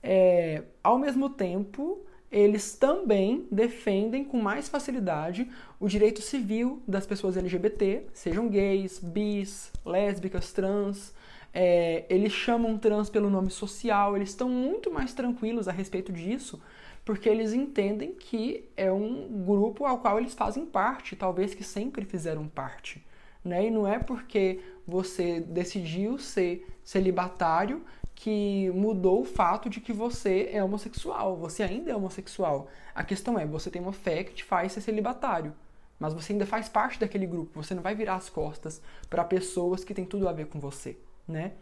É, 0.00 0.62
ao 0.84 0.96
mesmo 0.96 1.28
tempo, 1.28 2.06
eles 2.30 2.74
também 2.74 3.46
defendem 3.50 4.24
com 4.24 4.40
mais 4.40 4.68
facilidade 4.68 5.48
o 5.80 5.88
direito 5.88 6.20
civil 6.20 6.82
das 6.86 7.06
pessoas 7.06 7.36
LGBT, 7.36 8.04
sejam 8.12 8.48
gays, 8.48 8.98
bis, 8.98 9.72
lésbicas, 9.84 10.52
trans, 10.52 11.14
é, 11.52 12.04
eles 12.08 12.32
chamam 12.32 12.76
trans 12.76 13.08
pelo 13.08 13.30
nome 13.30 13.50
social, 13.50 14.14
eles 14.14 14.30
estão 14.30 14.48
muito 14.48 14.90
mais 14.90 15.14
tranquilos 15.14 15.66
a 15.68 15.72
respeito 15.72 16.12
disso, 16.12 16.60
porque 17.04 17.28
eles 17.28 17.54
entendem 17.54 18.12
que 18.12 18.68
é 18.76 18.92
um 18.92 19.44
grupo 19.46 19.86
ao 19.86 19.98
qual 19.98 20.18
eles 20.18 20.34
fazem 20.34 20.66
parte, 20.66 21.16
talvez 21.16 21.54
que 21.54 21.64
sempre 21.64 22.04
fizeram 22.04 22.46
parte. 22.46 23.04
Né? 23.42 23.68
E 23.68 23.70
não 23.70 23.88
é 23.88 23.98
porque 23.98 24.60
você 24.86 25.40
decidiu 25.40 26.18
ser 26.18 26.66
celibatário 26.84 27.82
que 28.20 28.68
mudou 28.74 29.20
o 29.20 29.24
fato 29.24 29.70
de 29.70 29.80
que 29.80 29.92
você 29.92 30.50
é 30.52 30.62
homossexual. 30.62 31.36
Você 31.36 31.62
ainda 31.62 31.92
é 31.92 31.94
homossexual. 31.94 32.66
A 32.92 33.04
questão 33.04 33.38
é, 33.38 33.46
você 33.46 33.70
tem 33.70 33.80
uma 33.80 33.92
fé 33.92 34.24
que 34.24 34.34
te 34.34 34.42
faz 34.42 34.72
ser 34.72 34.80
celibatário, 34.80 35.54
mas 36.00 36.12
você 36.12 36.32
ainda 36.32 36.44
faz 36.44 36.68
parte 36.68 36.98
daquele 36.98 37.26
grupo. 37.26 37.62
Você 37.62 37.76
não 37.76 37.82
vai 37.82 37.94
virar 37.94 38.16
as 38.16 38.28
costas 38.28 38.82
para 39.08 39.22
pessoas 39.22 39.84
que 39.84 39.94
têm 39.94 40.04
tudo 40.04 40.28
a 40.28 40.32
ver 40.32 40.48
com 40.48 40.58
você, 40.58 40.98
né? 41.28 41.52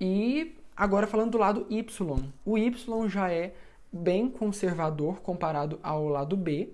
E 0.00 0.56
agora 0.76 1.06
falando 1.06 1.30
do 1.30 1.38
lado 1.38 1.64
Y. 1.70 2.32
O 2.44 2.58
Y 2.58 3.08
já 3.08 3.30
é 3.30 3.54
bem 3.92 4.28
conservador 4.28 5.20
comparado 5.20 5.78
ao 5.80 6.08
lado 6.08 6.36
B. 6.36 6.70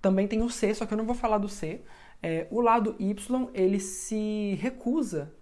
Também 0.00 0.28
tem 0.28 0.40
o 0.40 0.48
C, 0.48 0.72
só 0.72 0.86
que 0.86 0.94
eu 0.94 0.98
não 0.98 1.04
vou 1.04 1.16
falar 1.16 1.38
do 1.38 1.48
C. 1.48 1.80
É, 2.22 2.46
o 2.48 2.60
lado 2.60 2.94
Y, 3.00 3.48
ele 3.52 3.80
se 3.80 4.56
recusa 4.60 5.34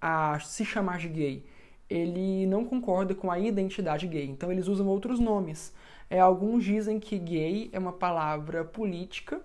a 0.00 0.40
se 0.40 0.64
chamar 0.64 0.98
de 1.00 1.08
gay 1.08 1.57
ele 1.88 2.46
não 2.46 2.64
concorda 2.64 3.14
com 3.14 3.30
a 3.30 3.38
identidade 3.38 4.06
gay, 4.06 4.26
então 4.26 4.52
eles 4.52 4.68
usam 4.68 4.86
outros 4.86 5.18
nomes. 5.18 5.72
É, 6.10 6.20
alguns 6.20 6.64
dizem 6.64 6.98
que 6.98 7.18
gay 7.18 7.68
é 7.72 7.78
uma 7.78 7.92
palavra 7.92 8.64
política, 8.64 9.40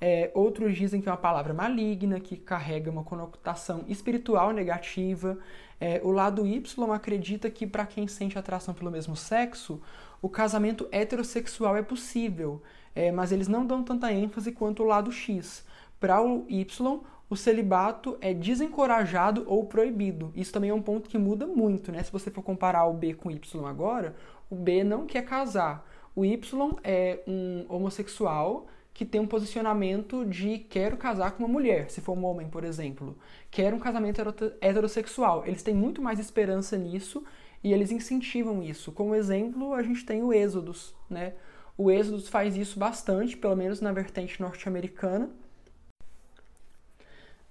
é, 0.00 0.32
outros 0.34 0.76
dizem 0.76 1.00
que 1.00 1.08
é 1.08 1.12
uma 1.12 1.18
palavra 1.18 1.54
maligna, 1.54 2.18
que 2.18 2.36
carrega 2.36 2.90
uma 2.90 3.04
conotação 3.04 3.84
espiritual 3.86 4.50
negativa. 4.50 5.38
É, 5.80 6.00
o 6.02 6.10
lado 6.10 6.44
Y 6.44 6.92
acredita 6.92 7.48
que, 7.48 7.68
para 7.68 7.86
quem 7.86 8.08
sente 8.08 8.36
atração 8.36 8.74
pelo 8.74 8.90
mesmo 8.90 9.14
sexo, 9.14 9.80
o 10.20 10.28
casamento 10.28 10.88
heterossexual 10.90 11.76
é 11.76 11.82
possível, 11.82 12.60
é, 12.96 13.12
mas 13.12 13.30
eles 13.30 13.46
não 13.46 13.64
dão 13.64 13.84
tanta 13.84 14.12
ênfase 14.12 14.50
quanto 14.50 14.82
o 14.82 14.86
lado 14.86 15.12
X. 15.12 15.64
Para 16.00 16.20
o 16.20 16.46
Y, 16.48 17.00
o 17.32 17.36
celibato 17.36 18.18
é 18.20 18.34
desencorajado 18.34 19.44
ou 19.46 19.64
proibido. 19.64 20.30
Isso 20.36 20.52
também 20.52 20.68
é 20.68 20.74
um 20.74 20.82
ponto 20.82 21.08
que 21.08 21.16
muda 21.16 21.46
muito, 21.46 21.90
né? 21.90 22.02
Se 22.02 22.12
você 22.12 22.30
for 22.30 22.42
comparar 22.42 22.84
o 22.84 22.92
B 22.92 23.14
com 23.14 23.30
o 23.30 23.32
Y 23.32 23.66
agora, 23.66 24.14
o 24.50 24.54
B 24.54 24.84
não 24.84 25.06
quer 25.06 25.24
casar. 25.24 25.82
O 26.14 26.26
Y 26.26 26.78
é 26.84 27.20
um 27.26 27.64
homossexual 27.70 28.66
que 28.92 29.06
tem 29.06 29.18
um 29.18 29.26
posicionamento 29.26 30.26
de 30.26 30.58
quero 30.58 30.98
casar 30.98 31.30
com 31.30 31.44
uma 31.44 31.48
mulher, 31.48 31.90
se 31.90 32.02
for 32.02 32.12
um 32.12 32.22
homem, 32.22 32.50
por 32.50 32.64
exemplo. 32.64 33.16
Quer 33.50 33.72
um 33.72 33.78
casamento 33.78 34.20
heterossexual. 34.60 35.46
Eles 35.46 35.62
têm 35.62 35.72
muito 35.72 36.02
mais 36.02 36.18
esperança 36.18 36.76
nisso 36.76 37.24
e 37.64 37.72
eles 37.72 37.90
incentivam 37.90 38.62
isso. 38.62 38.92
Como 38.92 39.14
exemplo, 39.14 39.72
a 39.72 39.82
gente 39.82 40.04
tem 40.04 40.22
o 40.22 40.34
Êxodos, 40.34 40.94
né? 41.08 41.32
O 41.78 41.90
Êxodos 41.90 42.28
faz 42.28 42.58
isso 42.58 42.78
bastante, 42.78 43.38
pelo 43.38 43.56
menos 43.56 43.80
na 43.80 43.90
vertente 43.90 44.38
norte-americana 44.38 45.30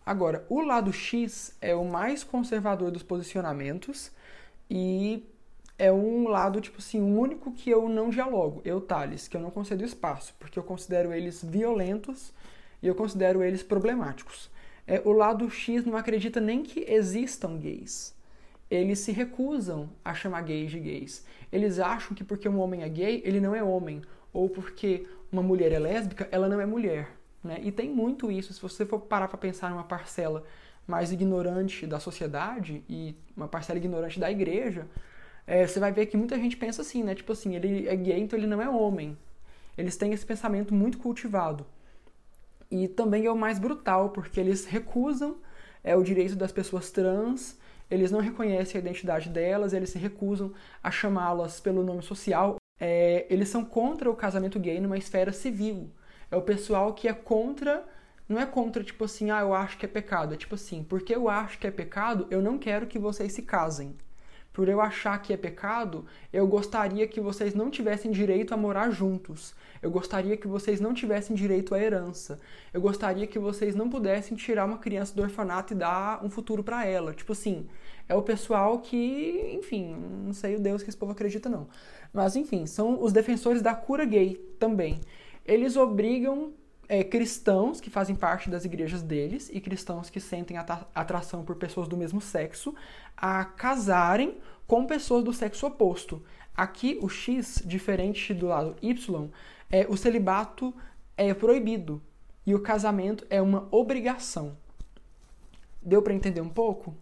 Agora, 0.05 0.45
o 0.49 0.61
lado 0.61 0.91
X 0.91 1.55
é 1.61 1.75
o 1.75 1.85
mais 1.85 2.23
conservador 2.23 2.91
dos 2.91 3.03
posicionamentos 3.03 4.11
e 4.69 5.23
é 5.77 5.91
um 5.91 6.27
lado, 6.27 6.61
tipo 6.61 6.79
assim, 6.79 7.01
único 7.01 7.51
que 7.51 7.69
eu 7.69 7.89
não 7.89 8.09
dialogo, 8.09 8.61
eu, 8.63 8.79
Thales, 8.79 9.27
que 9.27 9.35
eu 9.35 9.41
não 9.41 9.51
concedo 9.51 9.83
espaço, 9.83 10.35
porque 10.39 10.57
eu 10.57 10.63
considero 10.63 11.13
eles 11.13 11.43
violentos 11.43 12.33
e 12.81 12.87
eu 12.87 12.95
considero 12.95 13.43
eles 13.43 13.63
problemáticos. 13.63 14.49
É, 14.87 15.01
o 15.05 15.11
lado 15.11 15.49
X 15.49 15.85
não 15.85 15.95
acredita 15.95 16.39
nem 16.39 16.63
que 16.63 16.85
existam 16.87 17.57
gays. 17.57 18.15
Eles 18.69 18.99
se 18.99 19.11
recusam 19.11 19.89
a 20.03 20.13
chamar 20.13 20.41
gays 20.41 20.71
de 20.71 20.79
gays. 20.79 21.25
Eles 21.51 21.77
acham 21.79 22.15
que 22.15 22.23
porque 22.23 22.47
um 22.47 22.59
homem 22.59 22.83
é 22.83 22.89
gay, 22.89 23.21
ele 23.25 23.39
não 23.39 23.53
é 23.53 23.63
homem. 23.63 24.01
Ou 24.33 24.49
porque 24.49 25.05
uma 25.31 25.43
mulher 25.43 25.71
é 25.71 25.79
lésbica, 25.79 26.27
ela 26.31 26.47
não 26.47 26.59
é 26.59 26.65
mulher. 26.65 27.09
Né? 27.43 27.59
E 27.63 27.71
tem 27.71 27.89
muito 27.89 28.31
isso, 28.31 28.53
se 28.53 28.61
você 28.61 28.85
for 28.85 28.99
parar 28.99 29.27
para 29.27 29.37
pensar 29.37 29.69
numa 29.69 29.83
parcela 29.83 30.43
mais 30.87 31.11
ignorante 31.11 31.87
da 31.87 31.99
sociedade 31.99 32.83
e 32.89 33.15
uma 33.35 33.47
parcela 33.47 33.79
ignorante 33.79 34.19
da 34.19 34.29
igreja, 34.29 34.87
é, 35.47 35.65
você 35.65 35.79
vai 35.79 35.91
ver 35.91 36.05
que 36.05 36.17
muita 36.17 36.35
gente 36.37 36.57
pensa 36.57 36.81
assim, 36.81 37.03
né? 37.03 37.15
Tipo 37.15 37.33
assim, 37.33 37.55
ele 37.55 37.87
é 37.87 37.95
gay, 37.95 38.19
então 38.19 38.37
ele 38.37 38.47
não 38.47 38.61
é 38.61 38.69
homem. 38.69 39.17
Eles 39.77 39.97
têm 39.97 40.13
esse 40.13 40.25
pensamento 40.25 40.73
muito 40.73 40.97
cultivado. 40.97 41.65
E 42.69 42.87
também 42.87 43.25
é 43.25 43.31
o 43.31 43.37
mais 43.37 43.59
brutal, 43.59 44.09
porque 44.09 44.39
eles 44.39 44.65
recusam 44.65 45.37
é, 45.83 45.95
o 45.95 46.03
direito 46.03 46.35
das 46.35 46.51
pessoas 46.51 46.91
trans, 46.91 47.57
eles 47.89 48.11
não 48.11 48.19
reconhecem 48.19 48.79
a 48.79 48.81
identidade 48.81 49.29
delas, 49.29 49.73
eles 49.73 49.89
se 49.89 49.97
recusam 49.97 50.53
a 50.81 50.89
chamá-las 50.89 51.59
pelo 51.59 51.83
nome 51.83 52.01
social. 52.01 52.55
É, 52.79 53.25
eles 53.29 53.49
são 53.49 53.65
contra 53.65 54.09
o 54.09 54.15
casamento 54.15 54.59
gay 54.59 54.79
numa 54.79 54.97
esfera 54.97 55.33
civil. 55.33 55.89
É 56.31 56.35
o 56.37 56.41
pessoal 56.41 56.93
que 56.93 57.07
é 57.09 57.13
contra. 57.13 57.85
Não 58.27 58.39
é 58.39 58.45
contra, 58.45 58.81
tipo 58.81 59.03
assim, 59.03 59.29
ah, 59.29 59.41
eu 59.41 59.53
acho 59.53 59.77
que 59.77 59.85
é 59.85 59.89
pecado. 59.89 60.33
É 60.33 60.37
tipo 60.37 60.55
assim, 60.55 60.83
porque 60.83 61.13
eu 61.13 61.29
acho 61.29 61.59
que 61.59 61.67
é 61.67 61.71
pecado, 61.71 62.25
eu 62.31 62.41
não 62.41 62.57
quero 62.57 62.87
que 62.87 62.97
vocês 62.97 63.33
se 63.33 63.41
casem. 63.41 63.93
Por 64.53 64.67
eu 64.67 64.81
achar 64.81 65.21
que 65.21 65.31
é 65.31 65.37
pecado, 65.37 66.05
eu 66.31 66.45
gostaria 66.45 67.07
que 67.07 67.21
vocês 67.21 67.53
não 67.53 67.69
tivessem 67.69 68.11
direito 68.11 68.53
a 68.53 68.57
morar 68.57 68.89
juntos. 68.89 69.53
Eu 69.81 69.89
gostaria 69.89 70.35
que 70.35 70.47
vocês 70.47 70.81
não 70.81 70.93
tivessem 70.93 71.35
direito 71.35 71.73
à 71.73 71.79
herança. 71.79 72.39
Eu 72.73 72.81
gostaria 72.81 73.25
que 73.25 73.39
vocês 73.39 73.75
não 73.75 73.89
pudessem 73.89 74.35
tirar 74.35 74.65
uma 74.65 74.77
criança 74.77 75.15
do 75.15 75.21
orfanato 75.21 75.73
e 75.73 75.75
dar 75.75 76.23
um 76.23 76.29
futuro 76.29 76.63
para 76.63 76.85
ela. 76.85 77.13
Tipo 77.13 77.31
assim, 77.31 77.67
é 78.09 78.15
o 78.15 78.21
pessoal 78.21 78.79
que, 78.79 79.51
enfim, 79.53 79.95
não 80.25 80.33
sei 80.33 80.55
o 80.55 80.59
Deus 80.59 80.83
que 80.83 80.89
esse 80.89 80.97
povo 80.97 81.13
acredita 81.13 81.47
não. 81.47 81.69
Mas 82.13 82.35
enfim, 82.35 82.65
são 82.65 83.01
os 83.01 83.13
defensores 83.13 83.61
da 83.61 83.73
cura 83.73 84.03
gay 84.03 84.35
também 84.59 84.99
eles 85.45 85.75
obrigam 85.75 86.53
é, 86.87 87.03
cristãos 87.03 87.79
que 87.79 87.89
fazem 87.89 88.15
parte 88.15 88.49
das 88.49 88.65
igrejas 88.65 89.01
deles 89.01 89.49
e 89.53 89.61
cristãos 89.61 90.09
que 90.09 90.19
sentem 90.19 90.57
atração 90.57 91.43
por 91.43 91.55
pessoas 91.55 91.87
do 91.87 91.95
mesmo 91.95 92.19
sexo 92.19 92.75
a 93.15 93.45
casarem 93.45 94.37
com 94.67 94.85
pessoas 94.85 95.23
do 95.23 95.31
sexo 95.31 95.67
oposto. 95.67 96.21
Aqui, 96.55 96.99
o 97.01 97.07
X, 97.07 97.63
diferente 97.65 98.33
do 98.33 98.47
lado 98.47 98.75
Y, 98.81 99.29
é, 99.71 99.85
o 99.87 99.95
celibato 99.95 100.73
é 101.15 101.33
proibido 101.33 102.01
e 102.45 102.53
o 102.53 102.59
casamento 102.59 103.25
é 103.29 103.41
uma 103.41 103.67
obrigação. 103.71 104.57
Deu 105.81 106.01
para 106.01 106.13
entender 106.13 106.41
um 106.41 106.49
pouco? 106.49 106.95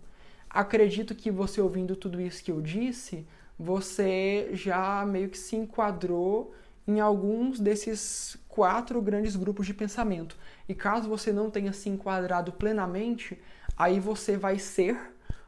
Acredito 0.50 1.16
que 1.16 1.32
você 1.32 1.60
ouvindo 1.62 1.96
tudo 1.96 2.22
isso 2.22 2.44
que 2.44 2.52
eu 2.52 2.62
disse, 2.62 3.26
você 3.58 4.50
já 4.54 5.06
meio 5.06 5.30
que 5.30 5.38
se 5.38 5.56
enquadrou 5.56 6.54
em 6.88 7.00
alguns 7.00 7.60
desses 7.60 8.38
quatro 8.48 9.02
grandes 9.02 9.36
grupos 9.36 9.66
de 9.66 9.74
pensamento. 9.74 10.38
E 10.68 10.74
caso 10.74 11.08
você 11.08 11.32
não 11.32 11.50
tenha 11.50 11.74
se 11.74 11.90
enquadrado 11.90 12.52
plenamente, 12.52 13.40
aí 13.78 14.00
você 14.00 14.38
vai 14.38 14.60
ser 14.60 15.00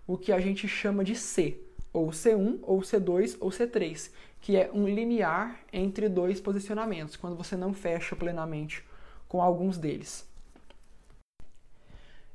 o 0.08 0.18
que 0.18 0.32
a 0.32 0.40
gente 0.40 0.68
chama 0.68 1.04
de 1.04 1.16
C, 1.16 1.60
ou 1.94 2.10
C1, 2.10 2.60
ou 2.64 2.80
C2, 2.82 3.38
ou 3.40 3.50
C3, 3.50 4.12
que 4.40 4.56
é 4.56 4.70
um 4.74 4.88
limiar 4.88 5.60
entre 5.72 6.10
dois 6.10 6.40
posicionamentos, 6.40 7.16
quando 7.16 7.36
você 7.36 7.56
não 7.56 7.74
fecha 7.74 8.16
plenamente 8.16 8.84
com 9.28 9.42
alguns 9.42 9.78
deles. 9.78 10.30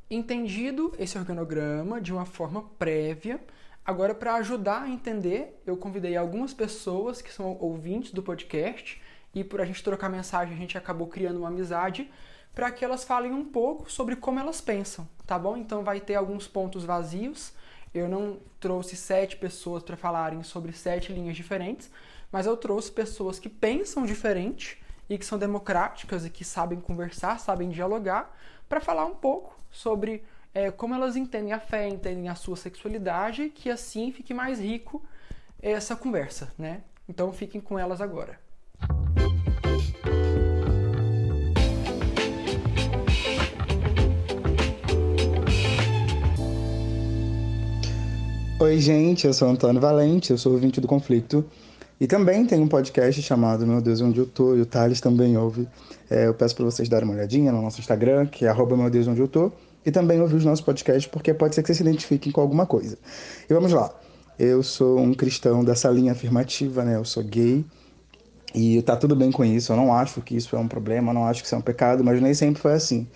Entendido 0.09 0.95
esse 0.99 1.19
organograma 1.19 2.01
de 2.01 2.13
uma 2.13 2.25
forma 2.25 2.63
prévia, 2.79 3.41
Agora, 3.87 4.13
para 4.13 4.35
ajudar 4.35 4.83
a 4.83 4.89
entender, 4.89 5.63
eu 5.65 5.77
convidei 5.77 6.17
algumas 6.17 6.53
pessoas 6.53 7.23
que 7.23 7.33
são 7.33 7.57
ouvintes 7.61 8.11
do 8.11 8.21
podcast 8.21 9.01
e 9.33 9.45
por 9.45 9.61
a 9.61 9.65
gente 9.65 9.85
trocar 9.85 10.09
mensagem, 10.09 10.55
a 10.55 10.59
gente 10.59 10.77
acabou 10.77 11.07
criando 11.07 11.39
uma 11.39 11.49
amizade 11.49 12.11
para 12.53 12.69
que 12.73 12.85
elas 12.85 13.05
falem 13.05 13.33
um 13.33 13.45
pouco 13.45 13.89
sobre 13.89 14.17
como 14.17 14.41
elas 14.41 14.61
pensam, 14.61 15.09
tá 15.25 15.39
bom? 15.39 15.57
Então 15.57 15.85
vai 15.85 16.01
ter 16.01 16.17
alguns 16.17 16.49
pontos 16.49 16.85
vazios. 16.85 17.53
Eu 17.95 18.09
não 18.09 18.41
trouxe 18.59 18.97
sete 18.97 19.37
pessoas 19.37 19.85
para 19.85 19.97
falarem 19.97 20.43
sobre 20.43 20.73
sete 20.73 21.13
linhas 21.13 21.37
diferentes, 21.37 21.89
mas 22.33 22.45
eu 22.45 22.57
trouxe 22.57 22.91
pessoas 22.91 23.39
que 23.39 23.49
pensam 23.49 24.05
diferente 24.05 24.83
e 25.09 25.17
que 25.17 25.25
são 25.25 25.39
democráticas 25.39 26.27
e 26.27 26.31
que 26.31 26.45
sabem 26.45 26.81
conversar, 26.81 27.39
sabem 27.39 27.69
dialogar, 27.69 28.37
para 28.69 28.81
falar 28.81 29.07
um 29.07 29.15
pouco 29.15 29.57
sobre 29.71 30.25
é, 30.57 30.71
como 30.71 30.95
elas 30.95 31.17
entendem 31.17 31.53
a 31.53 31.61
fé, 31.61 31.87
entendem 31.87 32.31
a 32.31 32.35
sua 32.35 32.57
sexualidade, 32.57 33.51
que 33.51 33.69
assim 33.69 34.11
fique 34.11 34.33
mais 34.33 34.59
rico 34.59 35.03
essa 35.61 35.95
conversa, 35.95 36.51
né? 36.57 36.81
Então 37.07 37.31
fiquem 37.31 37.61
com 37.61 37.79
elas 37.79 38.01
agora. 38.01 38.41
Oi, 48.59 48.79
gente, 48.81 49.27
eu 49.27 49.35
sou 49.35 49.51
Antônio 49.51 49.79
Valente, 49.79 50.31
eu 50.31 50.39
sou 50.39 50.55
ouvinte 50.55 50.81
do 50.81 50.89
Conflito. 50.89 51.45
E 52.01 52.07
também 52.07 52.47
tem 52.47 52.61
um 52.61 52.69
podcast 52.69 53.21
chamado 53.21 53.67
Meu 53.67 53.83
Deus, 53.83 54.01
Onde 54.01 54.21
Eu 54.21 54.27
Tô, 54.27 54.57
e 54.57 54.63
o 54.63 54.67
Thales 54.67 55.03
também 55.03 55.37
ouve. 55.37 55.69
É, 56.09 56.27
eu 56.27 56.33
peço 56.33 56.57
para 56.57 56.65
vocês 56.65 56.89
darem 56.89 57.07
uma 57.07 57.15
olhadinha 57.15 57.53
no 57.53 57.61
nosso 57.61 57.79
Instagram, 57.79 58.25
que 58.25 58.47
é 58.47 58.49
arroba 58.49 58.75
Meu 58.75 58.89
Deus, 58.89 59.07
Onde 59.07 59.21
Eu 59.21 59.29
Tô 59.29 59.53
e 59.87 59.93
também 59.93 60.21
ouvir 60.21 60.35
os 60.35 60.45
nossos 60.45 60.65
podcasts, 60.65 61.07
porque 61.07 61.33
pode 61.33 61.55
ser 61.55 61.63
que 61.63 61.69
vocês 61.69 61.79
se 61.79 61.85
identifiquem 61.85 62.33
com 62.33 62.41
alguma 62.41 62.67
coisa. 62.67 62.99
E 63.49 63.55
vamos 63.55 63.73
lá. 63.73 63.95
Eu 64.37 64.61
sou 64.65 64.99
um 64.99 65.15
cristão 65.15 65.65
dessa 65.65 65.89
linha 65.89 66.11
afirmativa, 66.11 66.85
né? 66.85 66.97
Eu 66.97 67.05
sou 67.05 67.23
gay 67.23 67.65
e 68.53 68.83
tá 68.83 68.97
tudo 68.97 69.15
bem 69.15 69.31
com 69.31 69.45
isso. 69.45 69.73
Eu 69.73 69.77
não 69.77 69.95
acho 69.95 70.21
que 70.21 70.37
isso 70.37 70.57
é 70.57 70.59
um 70.59 70.67
problema, 70.67 71.15
não 71.15 71.25
acho 71.25 71.41
que 71.41 71.47
isso 71.47 71.55
é 71.55 71.59
um 71.59 71.63
pecado, 71.63 72.03
mas 72.03 72.21
nem 72.21 72.35
sempre 72.35 72.61
foi 72.61 72.73
assim. 72.73 73.07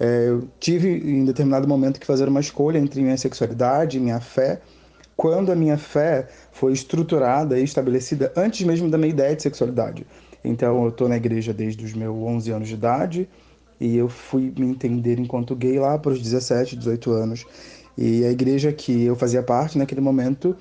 É, 0.00 0.28
eu 0.28 0.48
tive 0.58 0.88
em 0.88 1.24
determinado 1.26 1.68
momento 1.68 2.00
que 2.00 2.06
fazer 2.06 2.28
uma 2.28 2.40
escolha 2.40 2.78
entre 2.78 3.02
minha 3.02 3.16
sexualidade 3.16 3.98
e 3.98 4.00
minha 4.00 4.20
fé, 4.20 4.60
quando 5.14 5.52
a 5.52 5.54
minha 5.54 5.76
fé 5.76 6.28
foi 6.50 6.72
estruturada 6.72 7.58
e 7.58 7.64
estabelecida 7.64 8.32
antes 8.34 8.66
mesmo 8.66 8.90
da 8.90 8.96
minha 8.96 9.10
ideia 9.10 9.36
de 9.36 9.42
sexualidade. 9.42 10.06
Então 10.42 10.82
eu 10.84 10.88
estou 10.88 11.08
na 11.08 11.16
igreja 11.16 11.52
desde 11.52 11.84
os 11.84 11.92
meus 11.92 12.16
11 12.16 12.50
anos 12.52 12.68
de 12.68 12.74
idade 12.74 13.28
e 13.80 13.96
eu 13.96 14.08
fui 14.08 14.52
me 14.56 14.66
entender 14.66 15.18
enquanto 15.18 15.54
gay 15.54 15.78
lá 15.78 15.98
para 15.98 16.12
os 16.12 16.20
17, 16.20 16.76
18 16.76 17.10
anos. 17.12 17.46
E 17.96 18.24
a 18.24 18.30
igreja 18.30 18.72
que 18.72 19.04
eu 19.04 19.16
fazia 19.16 19.42
parte 19.42 19.78
naquele 19.78 20.00
momento 20.00 20.56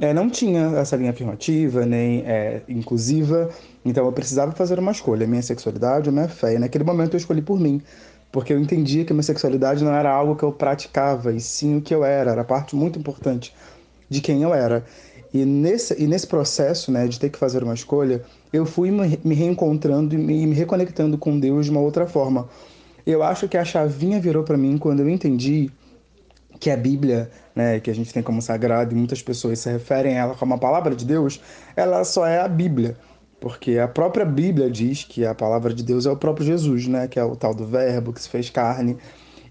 é, 0.00 0.14
não 0.14 0.30
tinha 0.30 0.78
essa 0.78 0.96
linha 0.96 1.10
afirmativa, 1.10 1.84
nem 1.84 2.20
é, 2.26 2.62
inclusiva, 2.68 3.50
então 3.84 4.06
eu 4.06 4.12
precisava 4.12 4.52
fazer 4.52 4.78
uma 4.78 4.92
escolha, 4.92 5.26
minha 5.26 5.42
sexualidade 5.42 6.08
ou 6.08 6.12
minha 6.12 6.28
fé. 6.28 6.54
E 6.54 6.58
naquele 6.58 6.84
momento 6.84 7.14
eu 7.14 7.18
escolhi 7.18 7.42
por 7.42 7.60
mim, 7.60 7.82
porque 8.32 8.52
eu 8.52 8.58
entendia 8.58 9.04
que 9.04 9.12
minha 9.12 9.22
sexualidade 9.22 9.84
não 9.84 9.92
era 9.92 10.10
algo 10.10 10.34
que 10.36 10.42
eu 10.42 10.52
praticava, 10.52 11.32
e 11.32 11.40
sim 11.40 11.76
o 11.76 11.82
que 11.82 11.94
eu 11.94 12.04
era, 12.04 12.30
era 12.32 12.44
parte 12.44 12.74
muito 12.74 12.98
importante 12.98 13.54
de 14.08 14.20
quem 14.20 14.42
eu 14.42 14.54
era. 14.54 14.84
E 15.32 15.44
nesse, 15.44 16.00
e 16.02 16.06
nesse 16.06 16.26
processo 16.26 16.90
né, 16.90 17.06
de 17.06 17.18
ter 17.18 17.30
que 17.30 17.38
fazer 17.38 17.62
uma 17.62 17.74
escolha, 17.74 18.22
eu 18.52 18.66
fui 18.66 18.90
me 18.90 19.34
reencontrando 19.34 20.14
e 20.14 20.18
me, 20.18 20.52
reconectando 20.52 21.16
com 21.16 21.38
Deus 21.38 21.66
de 21.66 21.70
uma 21.70 21.80
outra 21.80 22.06
forma. 22.06 22.48
Eu 23.06 23.22
acho 23.22 23.48
que 23.48 23.56
a 23.56 23.64
chavinha 23.64 24.20
virou 24.20 24.42
para 24.42 24.56
mim 24.56 24.76
quando 24.76 25.00
eu 25.00 25.08
entendi 25.08 25.70
que 26.58 26.68
a 26.70 26.76
Bíblia, 26.76 27.30
né, 27.54 27.80
que 27.80 27.90
a 27.90 27.94
gente 27.94 28.12
tem 28.12 28.22
como 28.22 28.42
sagrada 28.42 28.92
e 28.92 28.96
muitas 28.96 29.22
pessoas 29.22 29.60
se 29.60 29.70
referem 29.70 30.18
a 30.18 30.22
ela 30.22 30.34
como 30.34 30.52
a 30.54 30.58
palavra 30.58 30.94
de 30.94 31.04
Deus, 31.06 31.40
ela 31.74 32.04
só 32.04 32.26
é 32.26 32.40
a 32.40 32.48
Bíblia. 32.48 32.96
Porque 33.40 33.78
a 33.78 33.88
própria 33.88 34.26
Bíblia 34.26 34.70
diz 34.70 35.04
que 35.04 35.24
a 35.24 35.34
palavra 35.34 35.72
de 35.72 35.82
Deus 35.82 36.04
é 36.04 36.10
o 36.10 36.16
próprio 36.16 36.46
Jesus, 36.46 36.86
né? 36.86 37.08
Que 37.08 37.18
é 37.18 37.24
o 37.24 37.34
tal 37.34 37.54
do 37.54 37.66
verbo 37.66 38.12
que 38.12 38.20
se 38.20 38.28
fez 38.28 38.50
carne. 38.50 38.98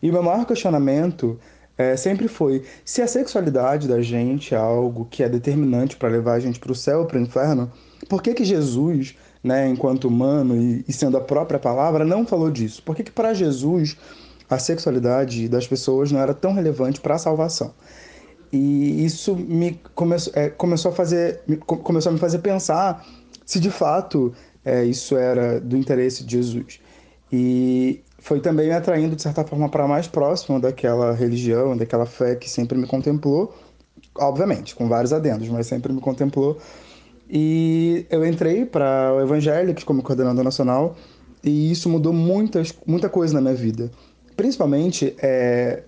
E 0.02 0.10
o 0.12 0.14
meu 0.14 0.22
maior 0.22 0.46
questionamento 0.46 1.40
é, 1.80 1.96
sempre 1.96 2.28
foi 2.28 2.66
se 2.84 3.02
a 3.02 3.08
sexualidade 3.08 3.88
da 3.88 4.02
gente 4.02 4.54
é 4.54 4.58
algo 4.58 5.08
que 5.10 5.24
é 5.24 5.30
determinante 5.30 5.96
para 5.96 6.10
levar 6.10 6.34
a 6.34 6.40
gente 6.40 6.60
para 6.60 6.74
o 6.74 6.76
céu 6.76 7.06
para 7.06 7.18
o 7.18 7.22
inferno, 7.22 7.72
por 8.10 8.22
que, 8.22 8.34
que 8.34 8.44
Jesus, 8.44 9.16
né, 9.42 9.66
enquanto 9.70 10.10
humano 10.10 10.58
e, 10.58 10.84
e, 10.86 10.92
sendo 10.92 11.16
a 11.16 11.22
própria 11.22 11.58
palavra, 11.58 12.04
não 12.04 12.28
falou 12.28 12.52
disso? 12.52 12.84
Por 12.84 12.98
que, 12.98 13.04
que 13.04 13.12
para 13.12 13.34
Jesus 13.34 13.96
a 14.50 14.60
sexualidade 14.60 15.48
das 15.48 15.66
pessoas 15.68 16.12
não 16.12 16.20
era 16.20 16.34
tão 16.34 16.52
relevante 16.52 17.00
para 17.00 17.16
a 17.16 17.18
salvação? 17.18 17.74
E 18.52 19.06
isso 19.06 19.34
me 19.34 19.80
começou, 19.96 20.34
é, 20.36 20.50
começou 20.50 20.92
a 20.92 20.94
fazer 20.94 21.40
começou 21.66 22.10
a 22.10 22.14
me 22.14 22.20
fazer 22.20 22.40
pensar 22.40 23.06
se 23.46 23.58
de 23.58 23.72
fato 23.72 24.34
é, 24.66 24.84
isso 24.84 25.16
era 25.16 25.62
do 25.62 25.78
interesse 25.78 26.26
de 26.26 26.36
Jesus. 26.36 26.82
E 27.32 28.02
foi 28.20 28.40
também 28.40 28.68
me 28.68 28.74
atraindo, 28.74 29.16
de 29.16 29.22
certa 29.22 29.44
forma, 29.44 29.70
para 29.70 29.88
mais 29.88 30.08
próximo 30.08 30.60
daquela 30.60 31.14
religião, 31.14 31.76
daquela 31.76 32.06
fé 32.06 32.36
que 32.36 32.50
sempre 32.50 32.78
me 32.78 32.86
contemplou, 32.86 33.54
obviamente, 34.16 34.76
com 34.76 34.88
vários 34.88 35.14
adendos, 35.14 35.48
mas 35.50 35.68
sempre 35.68 35.92
me 35.94 36.02
contemplou. 36.02 36.58
E 37.30 38.06
eu 38.10 38.26
entrei 38.26 38.66
para 38.66 39.14
o 39.14 39.22
Evangélicos 39.22 39.84
como 39.84 40.02
coordenador 40.02 40.44
nacional 40.44 40.96
e 41.44 41.72
isso 41.72 41.88
mudou 41.90 42.12
muitas, 42.12 42.74
muita 42.86 43.08
coisa 43.08 43.34
na 43.36 43.42
minha 43.42 43.54
vida. 43.54 43.92
Principalmente 44.36 45.16
é, 45.22 45.84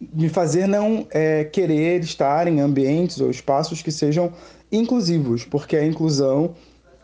me 0.00 0.28
fazer 0.28 0.66
não 0.66 1.06
é, 1.10 1.44
querer 1.44 2.00
estar 2.02 2.46
em 2.46 2.60
ambientes 2.60 3.20
ou 3.20 3.30
espaços 3.30 3.82
que 3.82 3.90
sejam 3.90 4.32
inclusivos, 4.70 5.44
porque 5.44 5.76
a 5.76 5.84
inclusão 5.84 6.54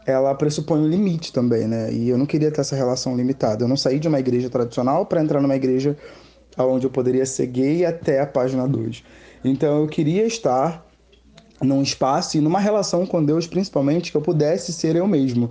ela 0.07 0.35
pressupõe 0.35 0.81
um 0.81 0.89
limite 0.89 1.33
também, 1.33 1.67
né? 1.67 1.93
E 1.93 2.09
eu 2.09 2.19
não 2.19 2.27
queria 2.27 2.51
ter 2.51 2.61
essa 2.61 2.77
relação 2.77 3.17
limitada. 3.17 3.65
Eu 3.65 3.69
não 3.69 3.77
saí 3.77 3.99
de 3.99 4.09
uma 4.09 4.21
igreja 4.21 4.51
tradicional 4.51 5.07
para 5.07 5.23
entrar 5.23 5.41
numa 5.41 5.57
igreja 5.57 5.97
onde 6.57 6.87
eu 6.87 6.91
poderia 6.91 7.27
ser 7.27 7.47
gay 7.47 7.85
até 7.85 8.21
a 8.21 8.27
página 8.27 8.69
2. 8.69 9.03
Então 9.45 9.81
eu 9.81 9.89
queria 9.89 10.27
estar 10.27 10.87
num 11.63 11.83
espaço 11.83 12.37
e 12.37 12.41
numa 12.41 12.61
relação 12.61 13.07
com 13.07 13.25
Deus, 13.25 13.47
principalmente, 13.47 14.11
que 14.11 14.17
eu 14.17 14.23
pudesse 14.23 14.73
ser 14.73 14.97
eu 14.97 15.07
mesmo. 15.07 15.51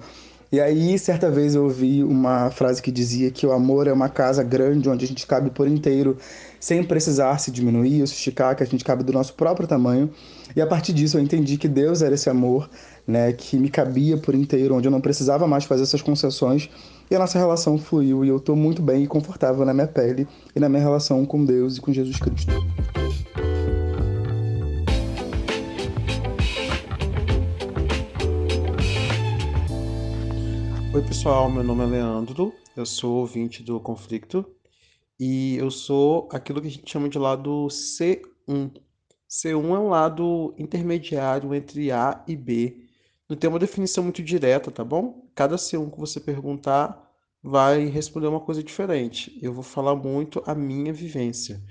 E 0.52 0.62
aí, 0.62 1.00
certa 1.00 1.32
vez 1.32 1.56
eu 1.56 1.64
ouvi 1.64 2.04
uma 2.04 2.52
frase 2.52 2.80
que 2.80 2.92
dizia 2.92 3.32
que 3.32 3.44
o 3.44 3.52
amor 3.52 3.88
é 3.88 3.92
uma 3.92 4.08
casa 4.08 4.44
grande 4.44 4.88
onde 4.88 5.04
a 5.04 5.08
gente 5.08 5.26
cabe 5.26 5.50
por 5.50 5.68
inteiro, 5.68 6.16
sem 6.60 6.84
precisar 6.84 7.40
se 7.40 7.50
diminuir 7.50 8.02
ou 8.02 8.06
se 8.06 8.14
esticar, 8.14 8.56
que 8.56 8.62
a 8.62 8.66
gente 8.66 8.86
cabe 8.86 9.04
do 9.04 9.12
nosso 9.12 9.34
próprio 9.34 9.68
tamanho. 9.68 10.12
E 10.56 10.62
a 10.62 10.68
partir 10.68 10.94
disso 10.94 11.18
eu 11.18 11.22
entendi 11.24 11.58
que 11.58 11.68
Deus 11.68 12.04
era 12.04 12.14
esse 12.14 12.30
amor, 12.30 12.70
né, 13.06 13.34
que 13.34 13.58
me 13.58 13.70
cabia 13.70 14.18
por 14.18 14.34
inteiro, 14.34 14.76
onde 14.76 14.88
eu 14.88 14.92
não 14.92 15.02
precisava 15.02 15.48
mais 15.48 15.66
fazer 15.66 15.84
essas 15.84 16.02
concessões. 16.02 16.70
E 17.12 17.16
a 17.16 17.20
nossa 17.20 17.38
relação 17.38 17.78
fluiu 17.78 18.24
e 18.24 18.30
eu 18.30 18.38
estou 18.38 18.56
muito 18.56 18.82
bem 18.82 19.04
e 19.04 19.08
confortável 19.08 19.66
na 19.66 19.74
minha 19.74 19.88
pele 19.88 20.28
e 20.56 20.60
na 20.60 20.70
minha 20.70 20.82
relação 20.82 21.26
com 21.26 21.44
Deus 21.44 21.78
e 21.78 21.82
com 21.82 21.92
Jesus 21.92 22.18
Cristo. 22.18 22.54
Oi, 30.94 31.02
pessoal, 31.02 31.50
meu 31.50 31.64
nome 31.64 31.84
é 31.84 31.88
Leandro, 31.88 32.54
eu 32.78 32.86
sou 32.86 33.16
ouvinte 33.16 33.64
do 33.64 33.80
Conflito 33.80 34.46
e 35.20 35.56
eu 35.56 35.72
sou 35.72 36.30
aquilo 36.32 36.62
que 36.62 36.68
a 36.68 36.70
gente 36.70 36.92
chama 36.92 37.10
de 37.10 37.18
lado 37.18 37.68
C1. 37.68 38.72
C1 39.28 39.56
é 39.56 39.80
um 39.80 39.90
lado 39.90 40.54
intermediário 40.56 41.54
entre 41.56 41.92
A 41.92 42.24
e 42.28 42.36
B. 42.36 42.83
Não 43.30 43.36
tem 43.38 43.50
uma 43.50 43.60
definição 43.60 44.04
muito 44.04 44.24
direta, 44.24 44.72
tá 44.72 44.84
bom? 44.84 45.30
Cada 45.36 45.58
C1 45.58 45.90
que 45.92 46.00
você 46.00 46.20
perguntar 46.20 47.12
vai 47.42 47.86
responder 47.86 48.28
uma 48.28 48.40
coisa 48.40 48.64
diferente. 48.64 49.38
Eu 49.42 49.54
vou 49.54 49.64
falar 49.64 49.96
muito 49.96 50.42
a 50.46 50.56
minha 50.56 50.94
vivência. 50.94 51.62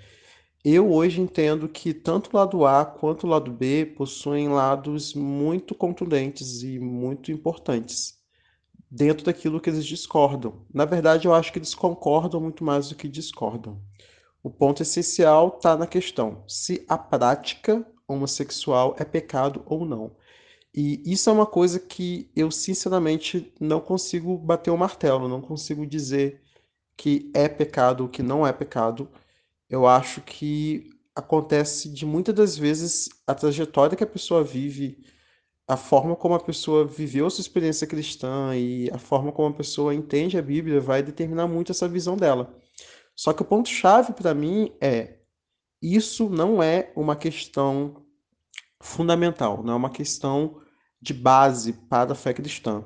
Eu 0.64 0.92
hoje 0.92 1.20
entendo 1.20 1.68
que 1.68 1.94
tanto 1.94 2.30
o 2.32 2.36
lado 2.36 2.66
A 2.66 2.84
quanto 2.84 3.26
o 3.26 3.30
lado 3.30 3.52
B 3.52 3.86
possuem 3.86 4.48
lados 4.48 5.14
muito 5.14 5.74
contundentes 5.74 6.62
e 6.62 6.78
muito 6.78 7.32
importantes 7.32 8.18
dentro 8.90 9.24
daquilo 9.24 9.60
que 9.60 9.70
eles 9.70 9.86
discordam. 9.86 10.66
Na 10.72 10.84
verdade, 10.84 11.26
eu 11.26 11.34
acho 11.34 11.52
que 11.52 11.58
eles 11.58 11.74
concordam 11.74 12.40
muito 12.40 12.64
mais 12.64 12.88
do 12.90 12.94
que 12.94 13.08
discordam. 13.08 13.80
O 14.42 14.50
ponto 14.50 14.82
essencial 14.82 15.54
está 15.56 15.76
na 15.76 15.86
questão 15.86 16.44
se 16.48 16.84
a 16.88 16.98
prática 16.98 17.86
homossexual 18.06 18.94
é 18.98 19.04
pecado 19.04 19.62
ou 19.66 19.84
não. 19.86 20.16
E 20.74 21.02
isso 21.04 21.28
é 21.28 21.32
uma 21.32 21.46
coisa 21.46 21.78
que 21.78 22.30
eu, 22.34 22.50
sinceramente, 22.50 23.52
não 23.60 23.80
consigo 23.80 24.38
bater 24.38 24.70
o 24.70 24.78
martelo, 24.78 25.28
não 25.28 25.40
consigo 25.40 25.86
dizer 25.86 26.40
que 26.96 27.30
é 27.34 27.48
pecado 27.48 28.02
ou 28.04 28.08
que 28.08 28.22
não 28.22 28.46
é 28.46 28.52
pecado. 28.52 29.08
Eu 29.68 29.86
acho 29.86 30.22
que 30.22 30.90
acontece 31.14 31.90
de 31.90 32.06
muitas 32.06 32.34
das 32.34 32.56
vezes 32.56 33.08
a 33.26 33.34
trajetória 33.34 33.96
que 33.96 34.04
a 34.04 34.06
pessoa 34.06 34.42
vive 34.42 35.04
a 35.68 35.76
forma 35.76 36.16
como 36.16 36.34
a 36.34 36.40
pessoa 36.40 36.86
viveu 36.86 37.28
sua 37.30 37.42
experiência 37.42 37.86
cristã 37.86 38.54
e 38.56 38.90
a 38.90 38.98
forma 38.98 39.32
como 39.32 39.48
a 39.48 39.56
pessoa 39.56 39.94
entende 39.94 40.38
a 40.38 40.42
Bíblia 40.42 40.80
vai 40.80 41.02
determinar 41.02 41.46
muito 41.46 41.72
essa 41.72 41.88
visão 41.88 42.16
dela. 42.16 42.54
Só 43.14 43.32
que 43.32 43.42
o 43.42 43.44
ponto-chave 43.44 44.12
para 44.14 44.34
mim 44.34 44.72
é: 44.80 45.18
isso 45.80 46.28
não 46.30 46.62
é 46.62 46.92
uma 46.96 47.16
questão 47.16 48.04
fundamental, 48.80 49.62
não 49.62 49.74
é 49.74 49.76
uma 49.76 49.90
questão 49.90 50.61
de 51.02 51.12
base 51.12 51.72
para 51.72 52.12
a 52.12 52.14
fé 52.14 52.32
cristã. 52.32 52.84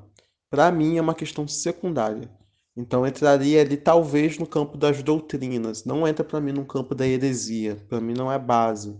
Para 0.50 0.72
mim, 0.72 0.96
é 0.96 1.02
uma 1.02 1.14
questão 1.14 1.46
secundária. 1.46 2.30
Então, 2.76 3.06
entraria 3.06 3.60
ali 3.60 3.76
talvez 3.76 4.38
no 4.38 4.46
campo 4.46 4.76
das 4.76 5.02
doutrinas, 5.02 5.84
não 5.84 6.08
entra 6.08 6.24
para 6.24 6.40
mim 6.40 6.52
no 6.52 6.64
campo 6.64 6.94
da 6.94 7.06
heresia, 7.06 7.76
para 7.88 8.00
mim 8.00 8.14
não 8.14 8.32
é 8.32 8.38
base. 8.38 8.98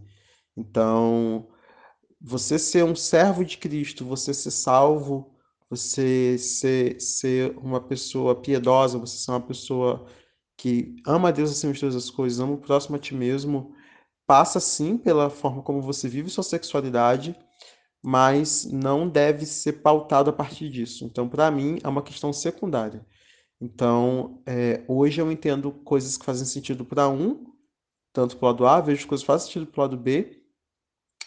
Então, 0.57 1.49
você 2.21 2.59
ser 2.59 2.85
um 2.85 2.95
servo 2.97 3.45
de 3.45 3.59
Cristo, 3.59 4.05
você 4.05 4.33
ser 4.33 4.51
salvo, 4.51 5.35
você 5.69 6.39
ser, 6.39 7.01
ser 7.01 7.57
uma 7.59 7.81
pessoa 7.81 8.35
piedosa, 8.35 8.99
você 8.99 9.19
ser 9.19 9.31
uma 9.31 9.41
pessoa 9.41 10.07
que 10.57 10.97
ama 11.07 11.29
a 11.29 11.33
Deus 11.33 11.51
acima 11.51 11.73
de 11.73 11.81
todas 11.81 11.97
as 11.97 12.11
coisas, 12.11 12.41
ama 12.41 12.55
o 12.55 12.59
próximo 12.59 12.97
a 12.97 12.99
ti 12.99 13.15
mesmo, 13.15 13.75
passa 14.27 14.61
sim 14.61 14.97
pela 14.97 15.29
forma 15.31 15.63
como 15.63 15.83
você 15.83 16.09
vive 16.09 16.31
sua 16.31 16.45
sexualidade, 16.45 17.37
mas 18.07 18.65
não 18.65 19.09
deve 19.09 19.45
ser 19.45 19.83
pautado 19.83 20.31
a 20.31 20.33
partir 20.33 20.71
disso. 20.71 21.05
Então, 21.05 21.29
para 21.29 21.51
mim, 21.51 21.81
é 21.83 21.89
uma 21.89 22.05
questão 22.05 22.33
secundária. 22.33 23.05
Então, 23.61 24.41
é, 24.47 24.85
hoje 24.87 25.21
eu 25.21 25.33
entendo 25.33 25.73
coisas 25.73 26.17
que 26.17 26.25
fazem 26.25 26.47
sentido 26.47 26.85
para 26.85 27.09
um, 27.09 27.47
tanto 28.13 28.37
para 28.37 28.47
o 28.47 28.51
lado 28.53 28.65
A, 28.65 28.81
vejo 28.81 29.09
coisas 29.09 29.25
que 29.25 29.27
fazem 29.27 29.49
sentido 29.49 29.67
para 29.67 29.81
o 29.81 29.83
lado 29.83 29.97
B, 29.97 30.41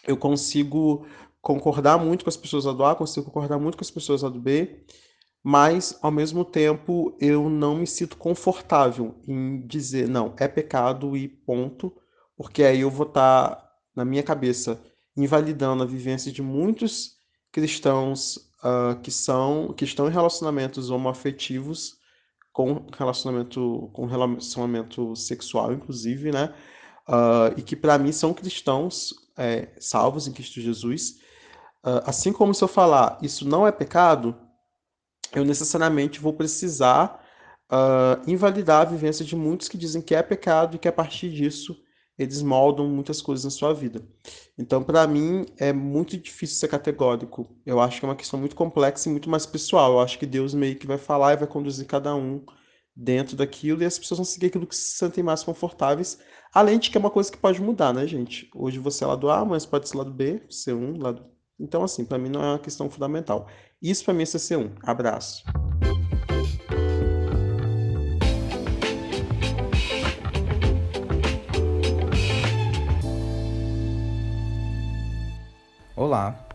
eu 0.08 0.16
consigo 0.16 1.06
concordar 1.42 1.98
muito 1.98 2.24
com 2.24 2.30
as 2.30 2.38
pessoas 2.38 2.64
do 2.64 2.86
A, 2.86 2.96
consigo 2.96 3.26
concordar 3.26 3.60
muito 3.60 3.78
com 3.78 3.84
as 3.84 3.92
pessoas 3.92 4.22
do 4.22 4.40
B, 4.40 4.86
mas 5.44 6.00
ao 6.02 6.12
mesmo 6.12 6.46
tempo 6.46 7.14
eu 7.20 7.50
não 7.50 7.76
me 7.76 7.88
sinto 7.88 8.16
confortável 8.16 9.16
em 9.28 9.68
dizer 9.68 10.08
não, 10.08 10.34
é 10.38 10.48
pecado 10.48 11.18
e 11.18 11.28
ponto, 11.28 11.94
porque 12.38 12.64
aí 12.64 12.80
eu 12.80 12.90
vou 12.90 13.06
estar 13.06 13.50
tá, 13.50 13.70
na 13.94 14.06
minha 14.06 14.24
cabeça 14.24 14.82
invalidando 15.16 15.84
a 15.84 15.86
vivência 15.86 16.32
de 16.32 16.42
muitos 16.42 17.18
cristãos 17.52 18.38
uh, 18.64 19.00
que 19.02 19.12
são 19.12 19.74
que 19.74 19.84
estão 19.84 20.08
em 20.08 20.12
relacionamentos 20.12 20.90
homoafetivos 20.90 21.98
com 22.52 22.86
relacionamento 22.98 23.90
com 23.94 24.06
relacionamento 24.06 25.16
sexual 25.16 25.74
inclusive 25.74 26.32
né? 26.32 26.54
Uh, 27.08 27.58
e 27.58 27.62
que 27.62 27.76
para 27.76 27.98
mim 27.98 28.12
são 28.12 28.34
cristãos 28.34 29.14
é, 29.36 29.70
salvos 29.80 30.28
em 30.28 30.34
Cristo 30.34 30.62
Jesus. 30.62 31.16
Uh, 31.84 32.04
assim 32.06 32.32
como 32.32 32.54
se 32.54 32.64
eu 32.64 32.68
falar 32.68 33.18
isso 33.22 33.48
não 33.48 33.66
é 33.66 33.72
pecado 33.72 34.36
eu 35.34 35.46
necessariamente 35.46 36.20
vou 36.20 36.34
precisar 36.34 37.26
invalidar 38.26 38.82
a 38.82 38.90
vivência 38.90 39.24
de 39.24 39.36
muitos 39.36 39.70
que 39.70 39.78
dizem 39.78 40.02
que 40.02 40.16
é 40.16 40.24
pecado 40.24 40.76
e 40.76 40.80
que 40.80 40.88
a 40.88 40.92
partir 40.92 41.30
disso 41.30 41.80
eles 42.20 42.42
moldam 42.42 42.86
muitas 42.86 43.22
coisas 43.22 43.46
na 43.46 43.50
sua 43.50 43.74
vida. 43.74 44.04
Então, 44.58 44.84
para 44.84 45.08
mim, 45.08 45.46
é 45.58 45.72
muito 45.72 46.18
difícil 46.18 46.58
ser 46.58 46.68
categórico. 46.68 47.48
Eu 47.66 47.80
acho 47.80 47.98
que 47.98 48.06
é 48.06 48.10
uma 48.10 48.16
questão 48.16 48.38
muito 48.38 48.58
complexa 48.58 49.08
e 49.08 49.12
muito 49.12 49.30
mais 49.30 49.46
pessoal. 49.46 49.94
Eu 49.94 50.00
acho 50.02 50.20
que 50.20 50.26
Deus 50.26 50.54
meio 50.54 50.76
que 50.76 50.86
vai 50.86 50.98
falar 50.98 51.34
e 51.34 51.38
vai 51.38 51.48
conduzir 51.48 51.88
cada 51.88 52.14
um 52.14 52.44
dentro 52.94 53.38
daquilo 53.38 53.82
e 53.82 53.86
as 53.86 53.98
pessoas 53.98 54.18
vão 54.18 54.26
seguir 54.26 54.48
aquilo 54.48 54.68
que 54.68 54.76
se 54.76 54.98
sentem 54.98 55.24
mais 55.24 55.44
confortáveis. 55.44 56.20
Além 56.54 56.78
de 56.78 56.90
que 56.90 56.98
é 56.98 57.00
uma 57.00 57.10
coisa 57.10 57.32
que 57.32 57.38
pode 57.38 57.62
mudar, 57.62 57.94
né, 57.94 58.06
gente? 58.06 58.50
Hoje 58.54 58.80
você 58.80 59.06
é 59.06 59.08
lado 59.08 59.30
A, 59.30 59.46
mas 59.46 59.66
pode 59.66 59.88
ser 59.88 59.98
lado 59.98 60.12
B, 60.12 60.42
C1, 60.50 61.02
lado. 61.02 61.26
Então, 61.58 61.84
assim, 61.84 62.04
para 62.04 62.18
mim 62.18 62.30
não 62.30 62.44
é 62.44 62.48
uma 62.48 62.60
questão 62.60 62.90
fundamental. 62.90 63.48
Isso 63.82 64.04
para 64.04 64.14
mim 64.14 64.24
é 64.24 64.26
C1. 64.26 64.72
Abraço. 64.84 65.44
Olá, 76.02 76.48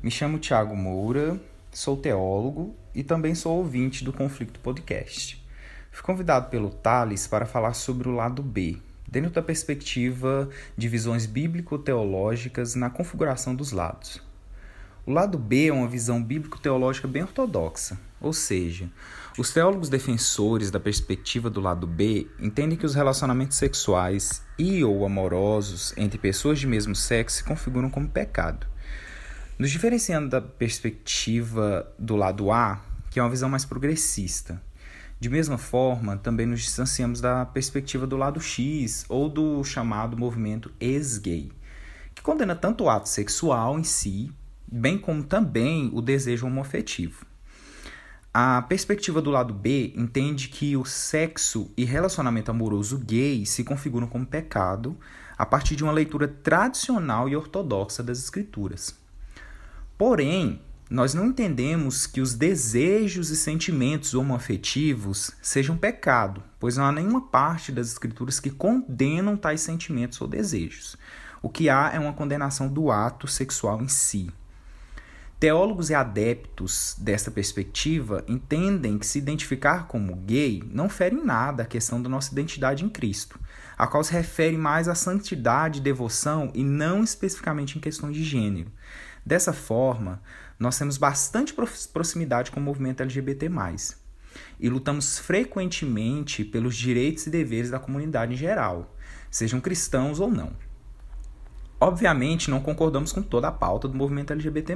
me 0.00 0.08
chamo 0.08 0.38
Tiago 0.38 0.76
Moura, 0.76 1.36
sou 1.72 1.96
teólogo 1.96 2.76
e 2.94 3.02
também 3.02 3.34
sou 3.34 3.56
ouvinte 3.56 4.04
do 4.04 4.12
Conflito 4.12 4.60
Podcast. 4.60 5.44
Fui 5.90 6.04
convidado 6.04 6.48
pelo 6.48 6.70
Thales 6.70 7.26
para 7.26 7.44
falar 7.44 7.74
sobre 7.74 8.08
o 8.08 8.14
lado 8.14 8.40
B, 8.40 8.76
dentro 9.08 9.30
da 9.30 9.42
perspectiva 9.42 10.48
de 10.76 10.88
visões 10.88 11.26
bíblico-teológicas 11.26 12.76
na 12.76 12.88
configuração 12.88 13.52
dos 13.52 13.72
lados. 13.72 14.22
O 15.04 15.10
lado 15.10 15.38
B 15.38 15.66
é 15.66 15.72
uma 15.72 15.88
visão 15.88 16.22
bíblico-teológica 16.22 17.08
bem 17.08 17.22
ortodoxa, 17.22 17.98
ou 18.20 18.32
seja, 18.32 18.88
os 19.36 19.52
teólogos 19.52 19.88
defensores 19.88 20.70
da 20.70 20.78
perspectiva 20.78 21.50
do 21.50 21.60
lado 21.60 21.84
B 21.84 22.28
entendem 22.38 22.78
que 22.78 22.86
os 22.86 22.94
relacionamentos 22.94 23.56
sexuais 23.56 24.40
e 24.56 24.84
ou 24.84 25.04
amorosos 25.04 25.92
entre 25.96 26.16
pessoas 26.16 26.60
de 26.60 26.68
mesmo 26.68 26.94
sexo 26.94 27.38
se 27.38 27.44
configuram 27.44 27.90
como 27.90 28.08
pecado. 28.08 28.72
Nos 29.56 29.70
diferenciando 29.70 30.28
da 30.28 30.40
perspectiva 30.40 31.88
do 31.96 32.16
lado 32.16 32.50
A, 32.50 32.82
que 33.08 33.20
é 33.20 33.22
uma 33.22 33.30
visão 33.30 33.48
mais 33.48 33.64
progressista. 33.64 34.60
De 35.20 35.28
mesma 35.28 35.56
forma, 35.56 36.16
também 36.16 36.44
nos 36.44 36.60
distanciamos 36.60 37.20
da 37.20 37.46
perspectiva 37.46 38.04
do 38.04 38.16
lado 38.16 38.40
X 38.40 39.04
ou 39.08 39.28
do 39.28 39.62
chamado 39.62 40.16
movimento 40.16 40.72
ex-gay, 40.80 41.52
que 42.16 42.20
condena 42.20 42.56
tanto 42.56 42.82
o 42.82 42.90
ato 42.90 43.08
sexual 43.08 43.78
em 43.78 43.84
si, 43.84 44.32
bem 44.66 44.98
como 44.98 45.22
também 45.22 45.88
o 45.94 46.02
desejo 46.02 46.48
homoafetivo. 46.48 47.24
A 48.34 48.60
perspectiva 48.62 49.22
do 49.22 49.30
lado 49.30 49.54
B 49.54 49.92
entende 49.94 50.48
que 50.48 50.76
o 50.76 50.84
sexo 50.84 51.70
e 51.76 51.84
relacionamento 51.84 52.50
amoroso 52.50 52.98
gay 52.98 53.46
se 53.46 53.62
configuram 53.62 54.08
como 54.08 54.26
pecado 54.26 54.98
a 55.38 55.46
partir 55.46 55.76
de 55.76 55.84
uma 55.84 55.92
leitura 55.92 56.26
tradicional 56.26 57.28
e 57.28 57.36
ortodoxa 57.36 58.02
das 58.02 58.18
escrituras. 58.18 59.03
Porém, 59.96 60.60
nós 60.90 61.14
não 61.14 61.26
entendemos 61.26 62.06
que 62.06 62.20
os 62.20 62.34
desejos 62.34 63.30
e 63.30 63.36
sentimentos 63.36 64.12
homoafetivos 64.12 65.30
sejam 65.40 65.76
pecado, 65.76 66.42
pois 66.58 66.76
não 66.76 66.84
há 66.84 66.92
nenhuma 66.92 67.22
parte 67.22 67.72
das 67.72 67.90
Escrituras 67.92 68.38
que 68.38 68.50
condenam 68.50 69.36
tais 69.36 69.60
sentimentos 69.60 70.20
ou 70.20 70.28
desejos. 70.28 70.96
O 71.40 71.48
que 71.48 71.68
há 71.68 71.90
é 71.92 71.98
uma 71.98 72.12
condenação 72.12 72.68
do 72.68 72.90
ato 72.90 73.26
sexual 73.28 73.80
em 73.82 73.88
si. 73.88 74.30
Teólogos 75.38 75.90
e 75.90 75.94
adeptos 75.94 76.96
desta 76.98 77.30
perspectiva 77.30 78.24
entendem 78.26 78.98
que 78.98 79.06
se 79.06 79.18
identificar 79.18 79.86
como 79.86 80.16
gay 80.16 80.62
não 80.72 80.88
fere 80.88 81.16
em 81.16 81.24
nada 81.24 81.64
a 81.64 81.66
questão 81.66 82.00
da 82.00 82.08
nossa 82.08 82.32
identidade 82.32 82.84
em 82.84 82.88
Cristo, 82.88 83.38
a 83.76 83.86
qual 83.86 84.02
se 84.02 84.12
refere 84.12 84.56
mais 84.56 84.88
à 84.88 84.94
santidade 84.94 85.80
e 85.80 85.82
devoção 85.82 86.50
e 86.54 86.64
não 86.64 87.04
especificamente 87.04 87.76
em 87.76 87.80
questões 87.80 88.16
de 88.16 88.24
gênero. 88.24 88.70
Dessa 89.24 89.52
forma, 89.52 90.22
nós 90.58 90.78
temos 90.78 90.98
bastante 90.98 91.54
proximidade 91.92 92.50
com 92.50 92.60
o 92.60 92.62
movimento 92.62 93.02
LGBT+, 93.02 93.50
e 94.58 94.68
lutamos 94.68 95.18
frequentemente 95.18 96.44
pelos 96.44 96.76
direitos 96.76 97.26
e 97.26 97.30
deveres 97.30 97.70
da 97.70 97.78
comunidade 97.78 98.34
em 98.34 98.36
geral, 98.36 98.94
sejam 99.30 99.60
cristãos 99.60 100.20
ou 100.20 100.30
não. 100.30 100.52
Obviamente, 101.80 102.50
não 102.50 102.60
concordamos 102.60 103.12
com 103.12 103.22
toda 103.22 103.48
a 103.48 103.52
pauta 103.52 103.88
do 103.88 103.96
movimento 103.96 104.32
LGBT+, 104.32 104.74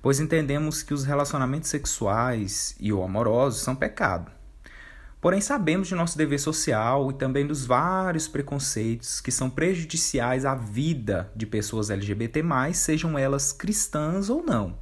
pois 0.00 0.20
entendemos 0.20 0.82
que 0.82 0.94
os 0.94 1.04
relacionamentos 1.04 1.70
sexuais 1.70 2.76
e 2.80 2.92
ou 2.92 3.04
amorosos 3.04 3.62
são 3.62 3.74
pecado. 3.74 4.30
Porém, 5.22 5.40
sabemos 5.40 5.86
de 5.86 5.94
nosso 5.94 6.18
dever 6.18 6.40
social 6.40 7.08
e 7.12 7.14
também 7.14 7.46
dos 7.46 7.64
vários 7.64 8.26
preconceitos 8.26 9.20
que 9.20 9.30
são 9.30 9.48
prejudiciais 9.48 10.44
à 10.44 10.56
vida 10.56 11.30
de 11.36 11.46
pessoas 11.46 11.90
LGBT, 11.90 12.42
sejam 12.74 13.16
elas 13.16 13.52
cristãs 13.52 14.28
ou 14.28 14.42
não. 14.42 14.76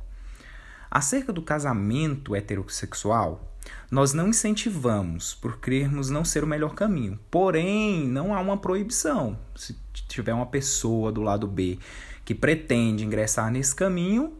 Acerca 0.90 1.30
do 1.30 1.42
casamento 1.42 2.34
heterossexual, 2.34 3.54
nós 3.90 4.14
não 4.14 4.28
incentivamos 4.28 5.34
por 5.34 5.58
crermos 5.58 6.08
não 6.08 6.24
ser 6.24 6.42
o 6.42 6.46
melhor 6.46 6.74
caminho. 6.74 7.20
Porém, 7.30 8.08
não 8.08 8.34
há 8.34 8.40
uma 8.40 8.56
proibição. 8.56 9.38
Se 9.54 9.76
tiver 10.08 10.32
uma 10.32 10.46
pessoa 10.46 11.12
do 11.12 11.20
lado 11.20 11.46
B 11.46 11.78
que 12.24 12.34
pretende 12.34 13.04
ingressar 13.04 13.52
nesse 13.52 13.74
caminho, 13.74 14.32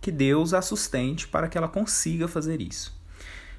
que 0.00 0.10
Deus 0.10 0.52
a 0.52 0.60
sustente 0.60 1.28
para 1.28 1.46
que 1.46 1.56
ela 1.56 1.68
consiga 1.68 2.26
fazer 2.26 2.60
isso. 2.60 3.03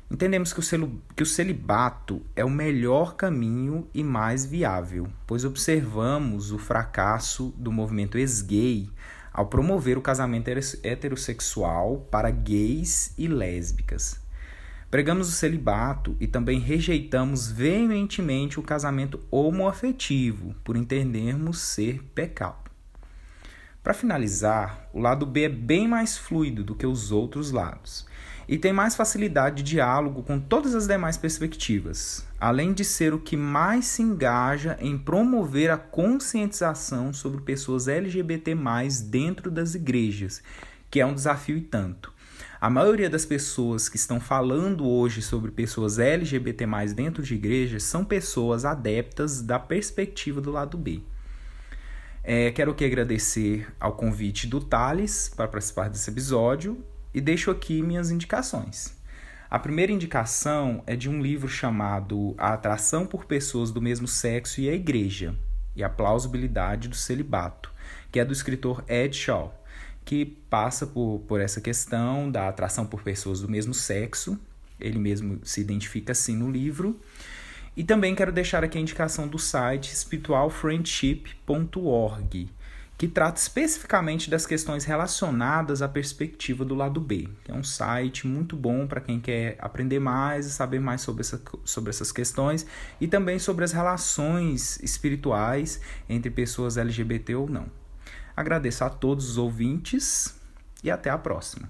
Entendemos 0.09 0.53
que 0.53 0.59
o, 0.59 1.01
que 1.15 1.23
o 1.23 1.25
celibato 1.25 2.21
é 2.35 2.45
o 2.45 2.49
melhor 2.49 3.15
caminho 3.15 3.87
e 3.91 4.03
mais 4.03 4.45
viável, 4.45 5.07
pois 5.25 5.43
observamos 5.43 6.51
o 6.51 6.59
fracasso 6.59 7.51
do 7.57 7.71
movimento 7.71 8.15
ex-gay 8.15 8.87
ao 9.33 9.47
promover 9.47 9.97
o 9.97 10.01
casamento 10.01 10.49
heterossexual 10.83 12.07
para 12.11 12.29
gays 12.29 13.13
e 13.17 13.27
lésbicas. 13.27 14.21
Pregamos 14.91 15.27
o 15.27 15.31
celibato 15.31 16.15
e 16.19 16.27
também 16.27 16.59
rejeitamos 16.59 17.51
veementemente 17.51 18.59
o 18.59 18.63
casamento 18.63 19.19
homoafetivo, 19.31 20.55
por 20.63 20.77
entendermos 20.77 21.59
ser 21.59 22.03
pecado. 22.13 22.69
Para 23.83 23.93
finalizar, 23.93 24.87
o 24.93 24.99
lado 24.99 25.25
B 25.25 25.43
é 25.45 25.49
bem 25.49 25.87
mais 25.87 26.15
fluido 26.15 26.63
do 26.63 26.75
que 26.75 26.85
os 26.85 27.11
outros 27.11 27.51
lados 27.51 28.05
e 28.47 28.57
tem 28.57 28.71
mais 28.71 28.95
facilidade 28.95 29.63
de 29.63 29.71
diálogo 29.71 30.21
com 30.21 30.39
todas 30.39 30.75
as 30.75 30.87
demais 30.87 31.17
perspectivas, 31.17 32.25
além 32.39 32.73
de 32.73 32.83
ser 32.83 33.13
o 33.13 33.19
que 33.19 33.35
mais 33.35 33.85
se 33.85 34.01
engaja 34.01 34.77
em 34.79 34.97
promover 34.97 35.71
a 35.71 35.77
conscientização 35.77 37.11
sobre 37.11 37.41
pessoas 37.41 37.87
LGBT 37.87 38.55
dentro 39.09 39.49
das 39.49 39.73
igrejas, 39.73 40.43
que 40.91 40.99
é 40.99 41.05
um 41.05 41.15
desafio 41.15 41.57
e 41.57 41.61
tanto. 41.61 42.13
A 42.61 42.69
maioria 42.69 43.09
das 43.09 43.25
pessoas 43.25 43.89
que 43.89 43.97
estão 43.97 44.19
falando 44.19 44.87
hoje 44.87 45.21
sobre 45.21 45.51
pessoas 45.51 45.99
LGBT 45.99 46.65
dentro 46.95 47.21
de 47.21 47.35
igrejas 47.35 47.83
são 47.83 48.05
pessoas 48.05 48.63
adeptas 48.63 49.41
da 49.41 49.59
perspectiva 49.59 50.39
do 50.39 50.51
lado 50.51 50.77
B. 50.77 51.01
É, 52.23 52.51
quero 52.51 52.71
aqui 52.71 52.85
agradecer 52.85 53.67
ao 53.79 53.93
convite 53.93 54.47
do 54.47 54.59
Thales 54.59 55.31
para 55.35 55.47
participar 55.47 55.89
desse 55.89 56.09
episódio 56.09 56.83
e 57.15 57.21
deixo 57.21 57.49
aqui 57.49 57.81
minhas 57.81 58.11
indicações. 58.11 58.93
A 59.49 59.57
primeira 59.57 59.93
indicação 59.93 60.83
é 60.85 60.97
de 60.97 61.09
um 61.09 61.21
livro 61.21 61.47
chamado 61.47 62.35
A 62.37 62.51
Atração 62.51 63.07
por 63.07 63.23
Pessoas 63.23 63.71
do 63.71 63.81
Mesmo 63.81 64.05
Sexo 64.05 64.59
e 64.59 64.67
a 64.67 64.73
Igreja 64.73 65.33
e 65.73 65.81
a 65.81 65.87
Plausibilidade 65.87 66.89
do 66.89 66.95
Celibato, 66.95 67.71
que 68.11 68.19
é 68.19 68.25
do 68.25 68.33
escritor 68.33 68.83
Ed 68.89 69.15
Shaw, 69.15 69.57
que 70.03 70.25
passa 70.25 70.85
por, 70.85 71.19
por 71.25 71.39
essa 71.39 71.61
questão 71.61 72.29
da 72.29 72.49
atração 72.49 72.85
por 72.85 73.01
pessoas 73.01 73.39
do 73.39 73.47
mesmo 73.47 73.73
sexo. 73.73 74.37
Ele 74.77 74.99
mesmo 74.99 75.39
se 75.41 75.61
identifica 75.61 76.11
assim 76.11 76.35
no 76.35 76.51
livro. 76.51 76.99
E 77.77 77.83
também 77.83 78.13
quero 78.13 78.33
deixar 78.33 78.61
aqui 78.61 78.77
a 78.77 78.81
indicação 78.81 79.25
do 79.25 79.39
site 79.39 79.95
spiritualfriendship.org, 79.95 82.49
que 82.97 83.07
trata 83.07 83.39
especificamente 83.39 84.29
das 84.29 84.45
questões 84.45 84.85
relacionadas 84.85 85.81
à 85.81 85.87
perspectiva 85.87 86.63
do 86.63 86.73
lado 86.73 87.01
B. 87.01 87.27
É 87.47 87.53
um 87.53 87.63
site 87.63 88.25
muito 88.25 88.55
bom 88.55 88.87
para 88.87 89.01
quem 89.01 89.19
quer 89.19 89.57
aprender 89.59 89.99
mais 89.99 90.45
e 90.45 90.51
saber 90.51 90.79
mais 90.79 91.01
sobre, 91.01 91.21
essa, 91.21 91.41
sobre 91.65 91.89
essas 91.89 92.11
questões 92.11 92.65
e 92.99 93.07
também 93.07 93.37
sobre 93.37 93.65
as 93.65 93.73
relações 93.73 94.81
espirituais 94.81 95.81
entre 96.07 96.29
pessoas 96.29 96.77
LGBT 96.77 97.35
ou 97.35 97.49
não. 97.49 97.65
Agradeço 98.35 98.83
a 98.83 98.89
todos 98.89 99.29
os 99.29 99.37
ouvintes 99.37 100.35
e 100.83 100.89
até 100.89 101.09
a 101.09 101.17
próxima. 101.17 101.69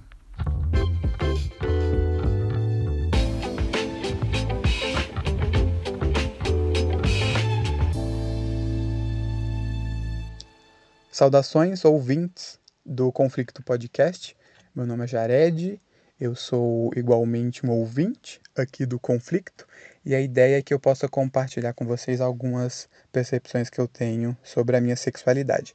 Saudações, 11.16 11.86
ouvintes 11.86 12.60
do 12.86 13.10
Conflito 13.10 13.64
Podcast. 13.64 14.36
Meu 14.76 14.86
nome 14.86 15.06
é 15.06 15.08
Jared, 15.08 15.82
eu 16.20 16.36
sou 16.36 16.92
igualmente 16.94 17.66
um 17.66 17.72
ouvinte 17.72 18.42
aqui 18.54 18.86
do 18.86 19.00
Conflito 19.00 19.66
e 20.06 20.14
a 20.14 20.20
ideia 20.20 20.58
é 20.58 20.62
que 20.62 20.74
eu 20.74 20.80
possa 20.80 21.08
compartilhar 21.08 21.72
com 21.72 21.86
vocês 21.86 22.20
algumas 22.20 22.90
percepções 23.14 23.70
que 23.70 23.80
eu 23.80 23.88
tenho 23.88 24.38
sobre 24.44 24.76
a 24.76 24.82
minha 24.82 24.98
sexualidade. 24.98 25.74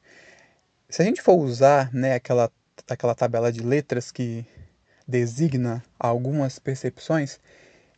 Se 0.91 1.01
a 1.01 1.07
gente 1.07 1.23
for 1.23 1.37
usar 1.39 1.91
né, 1.91 2.13
aquela, 2.13 2.53
aquela 2.87 3.15
tabela 3.15 3.51
de 3.51 3.61
letras 3.61 4.13
que 4.13 4.45
designa 5.09 5.83
algumas 5.99 6.59
percepções, 6.59 7.41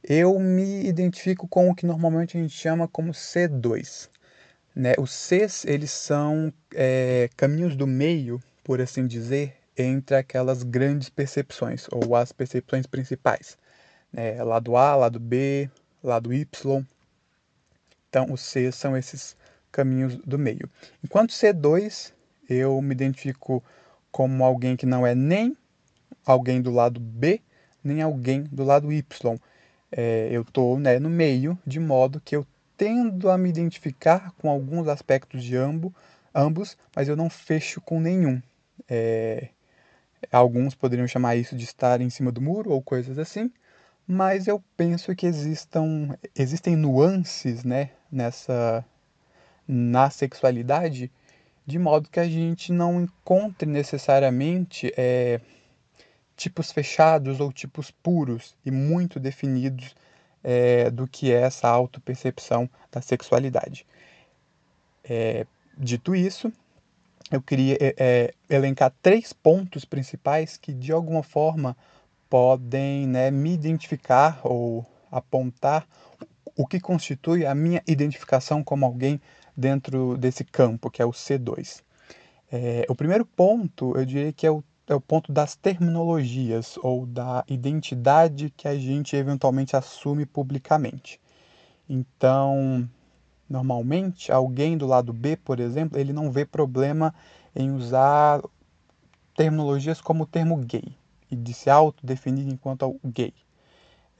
eu 0.00 0.38
me 0.38 0.86
identifico 0.86 1.48
com 1.48 1.68
o 1.68 1.74
que 1.74 1.86
normalmente 1.86 2.38
a 2.38 2.40
gente 2.40 2.54
chama 2.56 2.86
como 2.86 3.10
C2. 3.10 4.12
Né? 4.74 4.94
Os 4.98 5.10
Cs, 5.10 5.64
eles 5.64 5.90
são 5.90 6.52
é, 6.74 7.28
caminhos 7.36 7.76
do 7.76 7.86
meio, 7.86 8.42
por 8.64 8.80
assim 8.80 9.06
dizer, 9.06 9.54
entre 9.76 10.16
aquelas 10.16 10.62
grandes 10.62 11.08
percepções, 11.08 11.86
ou 11.90 12.16
as 12.16 12.32
percepções 12.32 12.86
principais. 12.86 13.58
Né? 14.12 14.42
Lado 14.42 14.76
A, 14.76 14.96
lado 14.96 15.20
B, 15.20 15.70
lado 16.02 16.32
Y. 16.32 16.86
Então, 18.08 18.32
os 18.32 18.40
Cs 18.40 18.74
são 18.74 18.96
esses 18.96 19.36
caminhos 19.70 20.16
do 20.16 20.38
meio. 20.38 20.68
Enquanto 21.02 21.32
C2, 21.32 22.12
eu 22.48 22.80
me 22.82 22.92
identifico 22.92 23.62
como 24.10 24.44
alguém 24.44 24.76
que 24.76 24.84
não 24.84 25.06
é 25.06 25.14
nem 25.14 25.56
alguém 26.24 26.60
do 26.60 26.70
lado 26.70 27.00
B, 27.00 27.40
nem 27.82 28.02
alguém 28.02 28.44
do 28.44 28.64
lado 28.64 28.92
Y. 28.92 29.38
É, 29.90 30.28
eu 30.30 30.42
estou 30.42 30.78
né, 30.78 30.98
no 30.98 31.10
meio, 31.10 31.58
de 31.66 31.80
modo 31.80 32.20
que 32.20 32.36
eu 32.36 32.46
tendo 32.82 33.30
a 33.30 33.38
me 33.38 33.48
identificar 33.48 34.32
com 34.32 34.50
alguns 34.50 34.88
aspectos 34.88 35.44
de 35.44 35.56
ambos, 35.56 35.92
ambos 36.34 36.76
mas 36.96 37.06
eu 37.06 37.14
não 37.14 37.30
fecho 37.30 37.80
com 37.80 38.00
nenhum. 38.00 38.42
É, 38.88 39.50
alguns 40.32 40.74
poderiam 40.74 41.06
chamar 41.06 41.36
isso 41.36 41.54
de 41.54 41.62
estar 41.62 42.00
em 42.00 42.10
cima 42.10 42.32
do 42.32 42.40
muro 42.40 42.72
ou 42.72 42.82
coisas 42.82 43.20
assim, 43.20 43.52
mas 44.04 44.48
eu 44.48 44.60
penso 44.76 45.14
que 45.14 45.26
existam, 45.26 46.18
existem 46.36 46.74
nuances 46.74 47.62
né, 47.62 47.90
nessa 48.10 48.84
na 49.68 50.10
sexualidade, 50.10 51.08
de 51.64 51.78
modo 51.78 52.10
que 52.10 52.18
a 52.18 52.28
gente 52.28 52.72
não 52.72 53.00
encontre 53.00 53.68
necessariamente 53.68 54.92
é, 54.96 55.40
tipos 56.36 56.72
fechados 56.72 57.38
ou 57.38 57.52
tipos 57.52 57.92
puros 57.92 58.56
e 58.66 58.72
muito 58.72 59.20
definidos 59.20 59.94
é, 60.42 60.90
do 60.90 61.06
que 61.06 61.32
é 61.32 61.42
essa 61.42 61.68
autopercepção 61.68 62.68
da 62.90 63.00
sexualidade. 63.00 63.86
É, 65.04 65.46
dito 65.76 66.14
isso, 66.14 66.52
eu 67.30 67.40
queria 67.40 67.76
é, 67.80 67.94
é, 67.98 68.34
elencar 68.48 68.92
três 69.02 69.32
pontos 69.32 69.84
principais 69.84 70.56
que, 70.56 70.72
de 70.72 70.92
alguma 70.92 71.22
forma, 71.22 71.76
podem 72.28 73.06
né, 73.06 73.30
me 73.30 73.52
identificar 73.52 74.40
ou 74.42 74.86
apontar 75.10 75.86
o 76.56 76.66
que 76.66 76.80
constitui 76.80 77.46
a 77.46 77.54
minha 77.54 77.82
identificação 77.86 78.62
como 78.62 78.84
alguém 78.84 79.20
dentro 79.56 80.16
desse 80.16 80.44
campo, 80.44 80.90
que 80.90 81.00
é 81.00 81.06
o 81.06 81.10
C2. 81.10 81.82
É, 82.50 82.84
o 82.88 82.94
primeiro 82.94 83.24
ponto, 83.24 83.96
eu 83.96 84.04
diria 84.04 84.32
que 84.32 84.46
é 84.46 84.50
o 84.50 84.62
é 84.86 84.94
o 84.94 85.00
ponto 85.00 85.32
das 85.32 85.54
terminologias 85.54 86.76
ou 86.78 87.06
da 87.06 87.44
identidade 87.48 88.50
que 88.56 88.66
a 88.66 88.76
gente 88.76 89.16
eventualmente 89.16 89.76
assume 89.76 90.26
publicamente. 90.26 91.20
Então, 91.88 92.88
normalmente, 93.48 94.32
alguém 94.32 94.76
do 94.76 94.86
lado 94.86 95.12
B, 95.12 95.36
por 95.36 95.60
exemplo, 95.60 95.98
ele 95.98 96.12
não 96.12 96.30
vê 96.30 96.44
problema 96.44 97.14
em 97.54 97.70
usar 97.70 98.42
terminologias 99.36 100.00
como 100.00 100.24
o 100.24 100.26
termo 100.26 100.56
gay 100.58 100.96
e 101.30 101.36
de 101.36 101.54
se 101.54 101.70
autodefinir 101.70 102.48
enquanto 102.48 102.98
gay. 103.04 103.32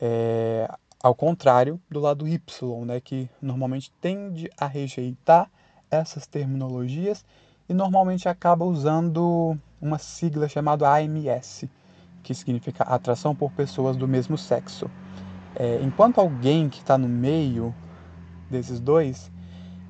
É, 0.01 0.68
ao 1.03 1.14
contrário 1.14 1.81
do 1.90 2.01
lado 2.01 2.27
Y, 2.27 2.40
né, 2.85 3.01
que 3.01 3.29
normalmente 3.40 3.90
tende 4.01 4.51
a 4.57 4.66
rejeitar 4.66 5.51
essas 5.90 6.27
terminologias 6.27 7.25
e 7.68 7.75
normalmente 7.75 8.29
acaba 8.29 8.64
usando 8.64 9.59
uma 9.83 9.99
sigla 9.99 10.49
chamada 10.49 10.88
AMS, 10.88 11.64
que 12.23 12.33
significa 12.33 12.85
Atração 12.85 13.35
por 13.35 13.51
Pessoas 13.51 13.97
do 13.97 14.07
Mesmo 14.07 14.38
Sexo. 14.38 14.88
É, 15.57 15.81
enquanto 15.83 16.21
alguém 16.21 16.68
que 16.68 16.79
está 16.79 16.97
no 16.97 17.09
meio 17.09 17.75
desses 18.49 18.79
dois, 18.79 19.31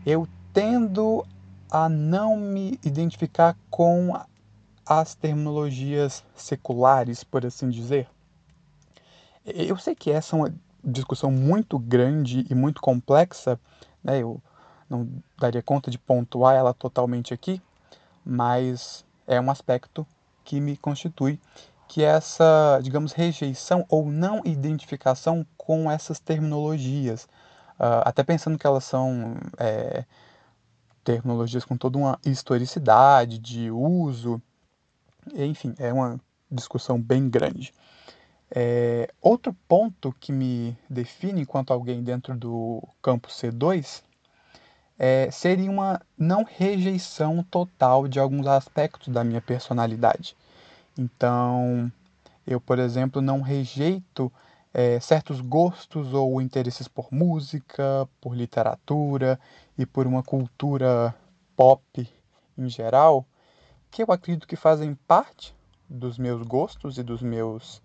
eu 0.06 0.26
tendo 0.52 1.24
a 1.70 1.88
não 1.88 2.36
me 2.36 2.78
identificar 2.82 3.56
com 3.70 4.18
as 4.84 5.14
terminologias 5.14 6.24
seculares, 6.34 7.22
por 7.22 7.46
assim 7.46 7.68
dizer. 7.68 8.08
Eu 9.44 9.76
sei 9.76 9.94
que 9.94 10.10
essa 10.10 10.34
é 10.34 10.38
uma 10.38 10.54
discussão 10.82 11.30
muito 11.30 11.78
grande 11.78 12.46
e 12.50 12.54
muito 12.54 12.80
complexa, 12.80 13.58
né? 14.02 14.20
eu 14.20 14.40
não 14.88 15.08
daria 15.38 15.62
conta 15.62 15.90
de 15.90 15.98
pontuar 15.98 16.54
ela 16.54 16.74
totalmente 16.74 17.32
aqui, 17.32 17.60
mas 18.24 19.04
é 19.26 19.40
um 19.40 19.50
aspecto 19.50 20.06
que 20.44 20.60
me 20.60 20.76
constitui, 20.76 21.40
que 21.88 22.02
é 22.02 22.06
essa, 22.06 22.80
digamos, 22.82 23.12
rejeição 23.12 23.84
ou 23.88 24.10
não 24.10 24.40
identificação 24.44 25.46
com 25.56 25.90
essas 25.90 26.18
terminologias, 26.18 27.24
uh, 27.78 28.02
até 28.04 28.22
pensando 28.22 28.58
que 28.58 28.66
elas 28.66 28.84
são 28.84 29.36
é, 29.58 30.04
terminologias 31.04 31.64
com 31.64 31.76
toda 31.76 31.98
uma 31.98 32.18
historicidade 32.24 33.38
de 33.38 33.70
uso, 33.70 34.40
enfim, 35.34 35.74
é 35.78 35.92
uma 35.92 36.18
discussão 36.50 37.00
bem 37.00 37.28
grande. 37.28 37.72
É, 38.54 39.08
outro 39.20 39.54
ponto 39.66 40.14
que 40.20 40.30
me 40.30 40.76
define 40.88 41.42
enquanto 41.42 41.72
alguém 41.72 42.02
dentro 42.02 42.36
do 42.36 42.82
campo 43.00 43.28
C2 43.28 44.02
é, 45.04 45.28
seria 45.32 45.68
uma 45.68 46.00
não 46.16 46.44
rejeição 46.44 47.42
total 47.50 48.06
de 48.06 48.20
alguns 48.20 48.46
aspectos 48.46 49.08
da 49.08 49.24
minha 49.24 49.40
personalidade. 49.40 50.36
Então, 50.96 51.90
eu, 52.46 52.60
por 52.60 52.78
exemplo, 52.78 53.20
não 53.20 53.40
rejeito 53.40 54.32
é, 54.72 55.00
certos 55.00 55.40
gostos 55.40 56.14
ou 56.14 56.40
interesses 56.40 56.86
por 56.86 57.08
música, 57.10 58.08
por 58.20 58.36
literatura 58.36 59.40
e 59.76 59.84
por 59.84 60.06
uma 60.06 60.22
cultura 60.22 61.12
pop 61.56 62.08
em 62.56 62.68
geral, 62.68 63.26
que 63.90 64.04
eu 64.04 64.12
acredito 64.12 64.46
que 64.46 64.54
fazem 64.54 64.94
parte 64.94 65.52
dos 65.88 66.16
meus 66.16 66.42
gostos 66.42 66.96
e 66.96 67.02
dos 67.02 67.22
meus 67.22 67.82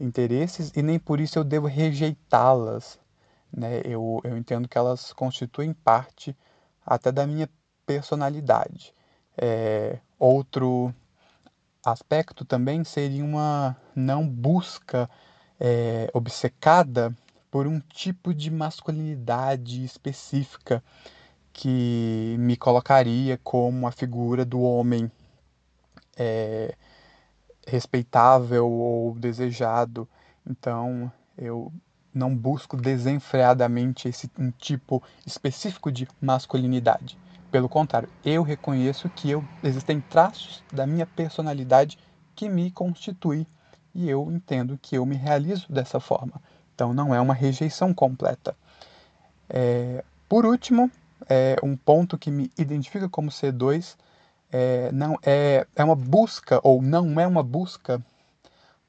interesses, 0.00 0.72
e 0.74 0.82
nem 0.82 0.98
por 0.98 1.20
isso 1.20 1.38
eu 1.38 1.44
devo 1.44 1.68
rejeitá-las 1.68 2.98
né? 3.52 3.80
Eu, 3.84 4.20
eu 4.24 4.36
entendo 4.36 4.68
que 4.68 4.78
elas 4.78 5.12
constituem 5.12 5.72
parte 5.72 6.36
até 6.84 7.12
da 7.12 7.26
minha 7.26 7.48
personalidade. 7.86 8.94
É, 9.36 9.98
outro 10.18 10.94
aspecto 11.84 12.44
também 12.44 12.84
seria 12.84 13.24
uma 13.24 13.76
não 13.94 14.28
busca 14.28 15.08
é, 15.58 16.08
obcecada 16.12 17.14
por 17.50 17.66
um 17.66 17.80
tipo 17.80 18.32
de 18.32 18.50
masculinidade 18.50 19.84
específica 19.84 20.82
que 21.52 22.36
me 22.38 22.56
colocaria 22.56 23.38
como 23.42 23.86
a 23.86 23.92
figura 23.92 24.44
do 24.44 24.60
homem 24.62 25.10
é, 26.16 26.74
respeitável 27.66 28.68
ou 28.68 29.14
desejado. 29.14 30.08
Então, 30.46 31.12
eu 31.36 31.72
não 32.14 32.34
busco 32.34 32.76
desenfreadamente 32.76 34.08
esse 34.08 34.30
um 34.38 34.50
tipo 34.50 35.02
específico 35.26 35.90
de 35.90 36.06
masculinidade. 36.20 37.18
Pelo 37.50 37.68
contrário, 37.68 38.08
eu 38.24 38.42
reconheço 38.42 39.10
que 39.10 39.30
eu, 39.30 39.44
existem 39.62 40.00
traços 40.00 40.62
da 40.72 40.86
minha 40.86 41.06
personalidade 41.06 41.98
que 42.34 42.48
me 42.48 42.70
constituem 42.70 43.46
e 43.94 44.08
eu 44.08 44.30
entendo 44.30 44.78
que 44.80 44.96
eu 44.96 45.04
me 45.04 45.16
realizo 45.16 45.70
dessa 45.70 46.00
forma. 46.00 46.40
Então 46.74 46.94
não 46.94 47.14
é 47.14 47.20
uma 47.20 47.34
rejeição 47.34 47.92
completa. 47.92 48.56
É, 49.48 50.02
por 50.28 50.46
último, 50.46 50.90
é, 51.28 51.56
um 51.62 51.76
ponto 51.76 52.16
que 52.16 52.30
me 52.30 52.50
identifica 52.56 53.08
como 53.08 53.30
C2 53.30 53.96
é, 54.50 54.90
não 54.92 55.18
é, 55.22 55.66
é 55.76 55.84
uma 55.84 55.96
busca 55.96 56.60
ou 56.62 56.82
não 56.82 57.20
é 57.20 57.26
uma 57.26 57.42
busca 57.42 58.02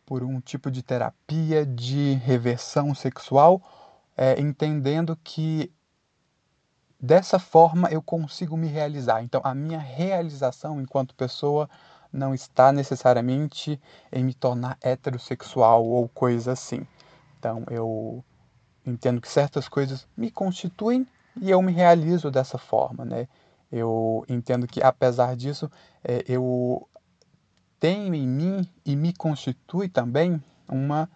por 0.05 0.23
um 0.23 0.39
tipo 0.39 0.69
de 0.69 0.83
terapia 0.83 1.65
de 1.65 2.13
reversão 2.15 2.93
sexual, 2.93 3.61
é, 4.17 4.39
entendendo 4.39 5.17
que 5.23 5.71
dessa 6.99 7.39
forma 7.39 7.89
eu 7.89 8.01
consigo 8.01 8.55
me 8.55 8.67
realizar. 8.67 9.23
Então, 9.23 9.41
a 9.43 9.53
minha 9.53 9.79
realização 9.79 10.79
enquanto 10.79 11.15
pessoa 11.15 11.69
não 12.11 12.33
está 12.33 12.71
necessariamente 12.71 13.81
em 14.11 14.23
me 14.23 14.33
tornar 14.33 14.77
heterossexual 14.81 15.83
ou 15.83 16.07
coisa 16.07 16.51
assim. 16.51 16.85
Então, 17.39 17.63
eu 17.69 18.23
entendo 18.85 19.19
que 19.19 19.27
certas 19.27 19.67
coisas 19.67 20.07
me 20.15 20.29
constituem 20.29 21.07
e 21.41 21.49
eu 21.49 21.61
me 21.61 21.71
realizo 21.71 22.29
dessa 22.29 22.57
forma, 22.57 23.03
né? 23.03 23.27
Eu 23.71 24.23
entendo 24.29 24.67
que, 24.67 24.83
apesar 24.83 25.35
disso, 25.35 25.69
é, 26.03 26.23
eu 26.27 26.87
tenho 27.83 28.15
em 28.15 28.25
mim 28.25 28.65
e 28.85 28.95
me 28.95 29.11
constitui 29.11 29.89
também 29.89 30.41
uma 30.69 31.09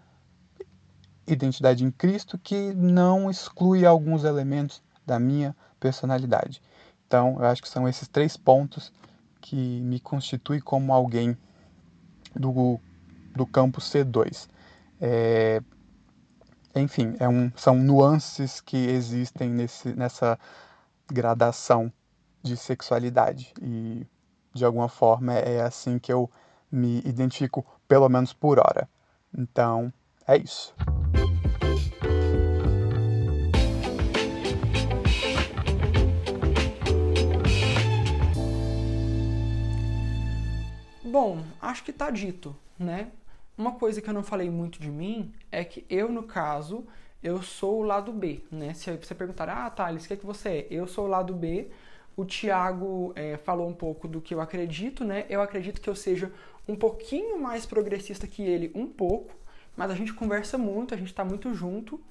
identidade 1.26 1.86
em 1.86 1.90
Cristo 1.90 2.38
que 2.38 2.74
não 2.74 3.32
exclui 3.32 3.86
alguns 3.86 4.26
elementos 4.26 4.84
da 5.06 5.18
minha 5.18 5.56
personalidade. 5.80 6.62
Então, 7.08 7.38
eu 7.40 7.46
acho 7.46 7.62
que 7.62 7.70
são 7.70 7.88
esses 7.88 8.10
três 8.10 8.36
pontos 8.36 8.92
que 9.40 9.80
me 9.80 9.98
constitui 9.98 10.60
como 10.60 10.92
alguém 10.92 11.38
do, 12.36 12.82
do 13.34 13.46
campo 13.46 13.80
C2. 13.80 14.50
É, 15.00 15.62
enfim, 16.76 17.16
é 17.18 17.30
um, 17.30 17.50
são 17.56 17.76
nuances 17.76 18.60
que 18.60 18.76
existem 18.76 19.50
nesse, 19.50 19.94
nessa 19.94 20.38
gradação 21.10 21.90
de 22.44 22.58
sexualidade 22.58 23.54
e 23.62 24.06
de 24.54 24.66
alguma 24.66 24.90
forma 24.90 25.34
é 25.34 25.62
assim 25.62 25.98
que 25.98 26.12
eu 26.12 26.30
me 26.72 27.00
identifico, 27.00 27.66
pelo 27.88 28.10
menos 28.10 28.34
por 28.34 28.60
hora. 28.60 28.90
Então, 29.38 29.92
é 30.28 30.38
isso. 30.38 30.76
Bom, 41.04 41.42
acho 41.62 41.84
que 41.84 41.94
tá 41.94 42.12
dito, 42.12 42.56
né? 42.78 43.12
Uma 43.58 43.72
coisa 43.72 44.02
que 44.02 44.10
eu 44.10 44.14
não 44.14 44.22
falei 44.22 44.50
muito 44.50 44.80
de 44.80 44.92
mim 44.92 45.34
é 45.52 45.64
que 45.64 45.86
eu, 45.90 46.10
no 46.10 46.24
caso, 46.24 46.86
eu 47.24 47.42
sou 47.42 47.80
o 47.80 47.84
lado 47.84 48.14
B, 48.14 48.44
né? 48.52 48.74
Se 48.74 48.96
você 48.98 49.16
perguntar, 49.16 49.50
ah, 49.50 49.70
Thales, 49.70 50.06
o 50.06 50.08
que, 50.08 50.14
é 50.14 50.18
que 50.18 50.26
você 50.26 50.50
é? 50.50 50.68
Eu 50.70 50.86
sou 50.86 51.06
o 51.06 51.08
lado 51.08 51.34
B. 51.34 51.72
O 52.18 52.26
Tiago 52.26 53.14
é, 53.16 53.38
falou 53.38 53.70
um 53.70 53.74
pouco 53.74 54.08
do 54.08 54.20
que 54.20 54.34
eu 54.34 54.42
acredito, 54.42 55.06
né? 55.06 55.28
Eu 55.30 55.40
acredito 55.40 55.80
que 55.80 55.88
eu 55.88 55.96
seja 55.96 56.32
um 56.68 56.76
pouquinho 56.76 57.40
mais 57.40 57.64
progressista 57.64 58.26
que 58.26 58.42
ele, 58.42 58.72
um 58.74 58.88
pouco, 58.88 59.36
mas 59.76 59.92
a 59.92 59.96
gente 59.96 60.12
conversa 60.12 60.58
muito, 60.58 60.96
a 60.96 60.98
gente 60.98 61.10
está 61.10 61.24
muito 61.24 61.54
junto. 61.54 62.02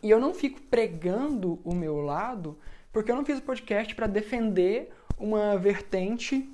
E 0.00 0.08
eu 0.08 0.20
não 0.20 0.32
fico 0.32 0.60
pregando 0.62 1.58
o 1.64 1.74
meu 1.74 1.96
lado, 2.00 2.56
porque 2.92 3.10
eu 3.10 3.16
não 3.16 3.24
fiz 3.24 3.38
o 3.38 3.42
podcast 3.42 3.92
para 3.96 4.06
defender 4.06 4.92
uma 5.18 5.58
vertente 5.58 6.48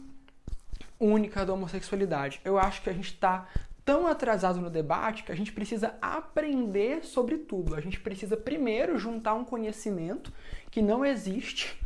única 0.98 1.44
da 1.44 1.52
homossexualidade. 1.52 2.40
Eu 2.42 2.58
acho 2.58 2.80
que 2.80 2.88
a 2.88 2.92
gente 2.94 3.12
está 3.12 3.48
tão 3.84 4.06
atrasado 4.06 4.60
no 4.62 4.70
debate 4.70 5.24
que 5.24 5.30
a 5.30 5.36
gente 5.36 5.52
precisa 5.52 5.94
aprender 6.00 7.04
sobre 7.04 7.36
tudo. 7.36 7.74
A 7.74 7.82
gente 7.82 8.00
precisa 8.00 8.34
primeiro 8.34 8.98
juntar 8.98 9.34
um 9.34 9.44
conhecimento 9.44 10.32
que 10.70 10.80
não 10.80 11.04
existe. 11.04 11.78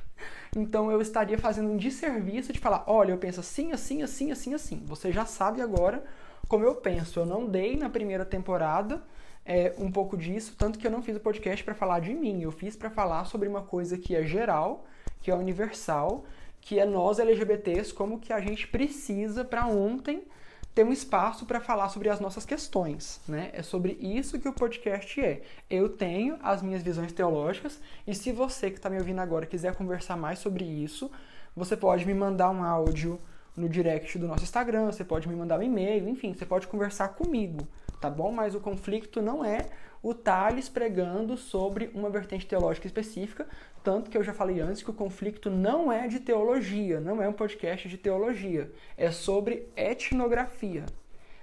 Então 0.57 0.91
eu 0.91 1.01
estaria 1.01 1.39
fazendo 1.39 1.71
um 1.71 1.77
desserviço 1.77 2.53
de 2.53 2.59
falar, 2.59 2.85
olha, 2.87 3.13
eu 3.13 3.19
penso 3.19 3.41
assim, 3.41 3.73
assim, 3.73 4.03
assim, 4.03 4.33
assim, 4.33 4.55
assim. 4.55 4.83
Você 4.87 5.13
já 5.13 5.25
sabe 5.25 5.61
agora 5.61 6.03
como 6.49 6.65
eu 6.65 6.75
penso. 6.75 7.21
Eu 7.21 7.27
não 7.27 7.47
dei 7.47 7.77
na 7.77 7.89
primeira 7.89 8.25
temporada 8.25 9.03
é, 9.45 9.73
um 9.79 9.91
pouco 9.91 10.17
disso, 10.17 10.55
tanto 10.59 10.79
que 10.79 10.87
eu 10.87 10.91
não 10.91 11.03
fiz 11.03 11.17
o 11.17 11.21
podcast 11.21 11.65
para 11.65 11.75
falar 11.75 12.01
de 12.01 12.13
mim. 12.13 12.43
Eu 12.43 12.51
fiz 12.51 12.77
para 12.77 12.91
falar 12.91 13.25
sobre 13.25 13.49
uma 13.49 13.63
coisa 13.63 13.97
que 13.97 14.15
é 14.15 14.25
geral, 14.25 14.85
que 15.21 15.31
é 15.31 15.35
universal, 15.35 16.25
que 16.61 16.79
é 16.79 16.85
nós 16.85 17.19
LGBTs, 17.19 17.95
como 17.95 18.19
que 18.19 18.33
a 18.33 18.41
gente 18.41 18.67
precisa 18.67 19.45
para 19.45 19.67
ontem 19.67 20.25
ter 20.75 20.85
um 20.85 20.93
espaço 20.93 21.45
para 21.45 21.61
falar 21.61 21.89
sobre 21.89 22.09
as 22.09 22.21
nossas 22.21 22.47
questões, 22.47 23.21
né? 23.27 23.51
É 23.53 23.63
sobre 23.63 23.93
isso 24.01 24.39
que 24.39 24.49
o 24.49 24.53
podcast 24.53 25.21
é. 25.21 25.43
Eu 25.69 25.89
tenho 25.89 26.39
as 26.43 26.63
minhas 26.63 26.83
visões 26.83 27.13
teológicas 27.13 27.81
e 28.07 28.15
se 28.15 28.31
você 28.33 28.71
que 28.71 28.77
está 28.77 28.89
me 28.89 28.99
ouvindo 28.99 29.21
agora 29.21 29.47
quiser 29.47 29.75
conversar 29.75 30.17
mais 30.17 30.39
sobre 30.39 30.65
isso, 30.65 31.11
você 31.57 31.77
pode 31.77 32.07
me 32.07 32.15
mandar 32.15 32.51
um 32.51 32.63
áudio 32.63 33.21
no 33.57 33.69
direct 33.69 34.17
do 34.19 34.29
nosso 34.29 34.45
Instagram, 34.45 34.87
você 34.87 35.05
pode 35.05 35.29
me 35.29 35.35
mandar 35.35 35.59
um 35.59 35.63
e-mail, 35.63 36.09
enfim, 36.09 36.33
você 36.33 36.47
pode 36.47 36.67
conversar 36.67 37.09
comigo, 37.09 37.67
tá 38.01 38.09
bom? 38.09 38.33
Mas 38.33 38.55
o 38.55 38.61
conflito 38.61 39.21
não 39.21 39.45
é 39.45 39.67
o 40.03 40.15
Tales 40.15 40.69
pregando 40.69 41.37
sobre 41.37 41.91
uma 41.95 42.09
vertente 42.09 42.47
teológica 42.47 42.87
específica, 42.87 43.47
tanto 43.85 44.11
que 44.11 44.17
eu 44.17 44.25
já 44.25 44.33
falei 44.33 44.61
antes 44.61 44.83
que 44.83 44.91
o 44.91 44.95
conflito 44.95 45.51
não 45.51 45.93
é 45.93 46.09
de 46.09 46.21
teologia, 46.21 47.01
não 47.01 47.23
é 47.23 47.29
um 47.29 47.33
podcast 47.33 47.89
de 47.89 47.99
teologia, 47.99 48.73
é 48.97 49.11
sobre 49.11 49.69
etnografia. 49.77 50.87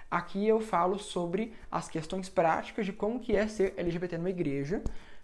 Aqui 0.09 0.47
eu 0.47 0.59
falo 0.59 0.97
sobre 0.97 1.53
as 1.71 1.87
questões 1.87 2.29
práticas 2.29 2.85
de 2.85 2.93
como 2.93 3.19
que 3.19 3.35
é 3.35 3.47
ser 3.47 3.73
LGBT 3.77 4.17
numa 4.17 4.29
igreja, 4.29 4.81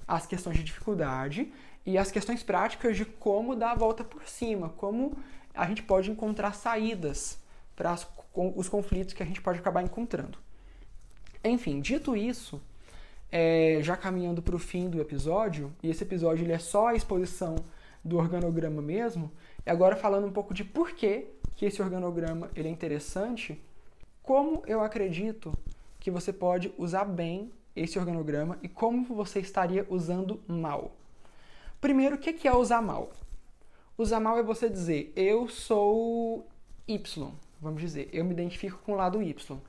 as 0.08 0.28
questões 0.28 0.58
de 0.58 0.63
dificuldade 0.63 1.52
e 1.86 1.98
as 1.98 2.12
questões 2.12 2.43
práticas 2.43 2.96
de 2.98 3.06
como 3.06 3.56
dar 3.56 3.72
a 3.72 3.76
volta 3.76 4.04
por 4.04 4.28
cima, 4.28 4.69
como 4.69 5.17
a 5.54 5.65
gente 5.67 5.82
pode 5.84 6.12
encontrar 6.12 6.54
saídas 6.54 7.41
para 7.76 7.98
os 8.36 8.69
conflitos 8.69 9.13
que 9.13 9.24
a 9.24 9.26
gente 9.26 9.41
pode 9.41 9.60
acabar 9.60 9.82
encontrando. 9.82 10.38
Enfim, 11.43 11.82
dito 11.82 12.15
isso, 12.15 12.62
é, 13.32 13.79
já 13.82 13.97
caminhando 13.97 14.41
para 14.41 14.56
o 14.56 14.60
fim 14.60 14.89
do 14.89 15.01
episódio, 15.01 15.73
e 15.82 15.89
esse 15.89 16.03
episódio 16.03 16.45
ele 16.45 16.53
é 16.53 16.60
só 16.60 16.88
a 16.88 16.95
exposição 16.95 17.56
do 18.03 18.17
organograma 18.17 18.82
mesmo, 18.82 19.32
e 19.65 19.69
agora 19.69 19.95
falando 19.95 20.27
um 20.27 20.32
pouco 20.32 20.53
de 20.53 20.63
por 20.63 20.91
que, 20.91 21.27
que 21.56 21.65
esse 21.65 21.82
organograma 21.82 22.49
ele 22.56 22.67
é 22.67 22.71
interessante, 22.71 23.62
como 24.21 24.63
eu 24.65 24.82
acredito 24.82 25.53
que 25.99 26.12
você 26.12 26.32
pode 26.32 26.73
usar 26.77 27.06
bem 27.06 27.51
esse 27.75 27.97
organograma 27.97 28.58
e 28.62 28.67
como 28.67 29.03
você 29.15 29.39
estaria 29.39 29.86
usando 29.89 30.39
mal. 30.47 30.95
Primeiro, 31.82 32.15
o 32.15 32.19
que 32.19 32.47
é 32.47 32.56
usar 32.56 32.82
mal? 32.82 33.12
Usar 33.97 34.19
mal 34.19 34.38
é 34.38 34.43
você 34.43 34.69
dizer, 34.69 35.12
eu 35.15 35.47
sou 35.49 36.47
Y, 36.88 37.32
vamos 37.62 37.82
dizer, 37.82 38.10
eu 38.13 38.23
me 38.23 38.32
identifico 38.32 38.79
com 38.86 38.93
o 38.93 38.95
lado 38.95 39.21
Y. 39.21 39.60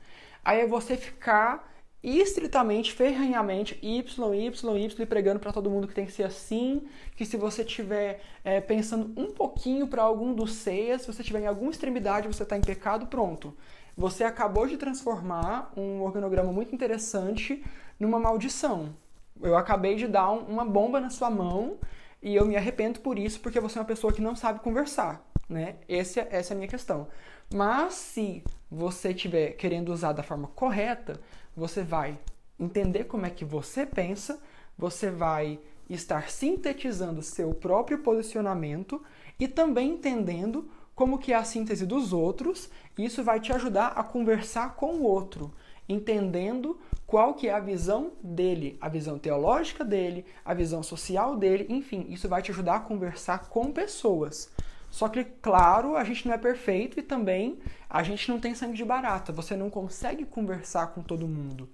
Aí 0.44 0.60
é 0.60 0.66
você 0.66 0.96
ficar 0.96 1.72
estritamente, 2.04 2.92
ferranhamente, 2.92 3.78
Y, 3.82 4.34
Y, 4.34 4.76
Y, 4.76 5.06
pregando 5.06 5.40
para 5.40 5.52
todo 5.52 5.70
mundo 5.70 5.88
que 5.88 5.94
tem 5.94 6.04
que 6.04 6.12
ser 6.12 6.24
assim, 6.24 6.82
que 7.16 7.24
se 7.24 7.38
você 7.38 7.62
estiver 7.62 8.20
é, 8.44 8.60
pensando 8.60 9.18
um 9.18 9.32
pouquinho 9.32 9.86
para 9.86 10.02
algum 10.02 10.34
dos 10.34 10.52
Cs, 10.52 11.00
se 11.00 11.06
você 11.06 11.22
estiver 11.22 11.40
em 11.40 11.46
alguma 11.46 11.70
extremidade, 11.70 12.28
você 12.28 12.42
está 12.42 12.58
em 12.58 12.60
pecado, 12.60 13.06
pronto. 13.06 13.56
Você 13.96 14.22
acabou 14.22 14.66
de 14.66 14.76
transformar 14.76 15.72
um 15.76 16.02
organograma 16.02 16.52
muito 16.52 16.74
interessante 16.74 17.64
numa 17.98 18.18
maldição. 18.18 18.94
Eu 19.40 19.56
acabei 19.56 19.96
de 19.96 20.06
dar 20.06 20.30
um, 20.30 20.40
uma 20.40 20.64
bomba 20.64 21.00
na 21.00 21.08
sua 21.08 21.30
mão 21.30 21.78
e 22.22 22.34
eu 22.34 22.44
me 22.44 22.56
arrependo 22.56 23.00
por 23.00 23.18
isso, 23.18 23.40
porque 23.40 23.60
você 23.60 23.78
é 23.78 23.80
uma 23.80 23.86
pessoa 23.86 24.12
que 24.12 24.20
não 24.20 24.36
sabe 24.36 24.60
conversar. 24.60 25.24
Né? 25.48 25.76
Esse, 25.88 26.20
é, 26.20 26.28
essa 26.30 26.52
é 26.52 26.54
a 26.54 26.56
minha 26.56 26.68
questão. 26.68 27.08
Mas 27.52 27.94
se 27.94 28.42
você 28.74 29.10
estiver 29.10 29.52
querendo 29.52 29.92
usar 29.92 30.12
da 30.12 30.22
forma 30.22 30.48
correta, 30.48 31.20
você 31.56 31.82
vai 31.82 32.18
entender 32.58 33.04
como 33.04 33.24
é 33.24 33.30
que 33.30 33.44
você 33.44 33.86
pensa, 33.86 34.40
você 34.76 35.10
vai 35.10 35.58
estar 35.88 36.30
sintetizando 36.30 37.22
seu 37.22 37.54
próprio 37.54 37.98
posicionamento 37.98 39.02
e 39.38 39.46
também 39.46 39.90
entendendo 39.90 40.68
como 40.94 41.18
que 41.18 41.32
é 41.32 41.36
a 41.36 41.44
síntese 41.44 41.84
dos 41.84 42.12
outros, 42.12 42.70
e 42.96 43.04
isso 43.04 43.22
vai 43.24 43.40
te 43.40 43.52
ajudar 43.52 43.88
a 43.88 44.02
conversar 44.04 44.76
com 44.76 44.94
o 44.94 45.02
outro, 45.02 45.52
entendendo 45.88 46.78
qual 47.06 47.34
que 47.34 47.48
é 47.48 47.52
a 47.52 47.58
visão 47.58 48.12
dele, 48.22 48.78
a 48.80 48.88
visão 48.88 49.18
teológica 49.18 49.84
dele, 49.84 50.24
a 50.44 50.54
visão 50.54 50.82
social 50.82 51.36
dele, 51.36 51.66
enfim, 51.68 52.06
isso 52.10 52.28
vai 52.28 52.42
te 52.42 52.52
ajudar 52.52 52.76
a 52.76 52.80
conversar 52.80 53.48
com 53.48 53.72
pessoas. 53.72 54.50
Só 54.94 55.08
que, 55.08 55.24
claro, 55.24 55.96
a 55.96 56.04
gente 56.04 56.24
não 56.24 56.32
é 56.32 56.38
perfeito 56.38 57.00
e 57.00 57.02
também 57.02 57.58
a 57.90 58.04
gente 58.04 58.30
não 58.30 58.38
tem 58.38 58.54
sangue 58.54 58.76
de 58.76 58.84
barata. 58.84 59.32
Você 59.32 59.56
não 59.56 59.68
consegue 59.68 60.24
conversar 60.24 60.86
com 60.94 61.02
todo 61.02 61.26
mundo. 61.26 61.68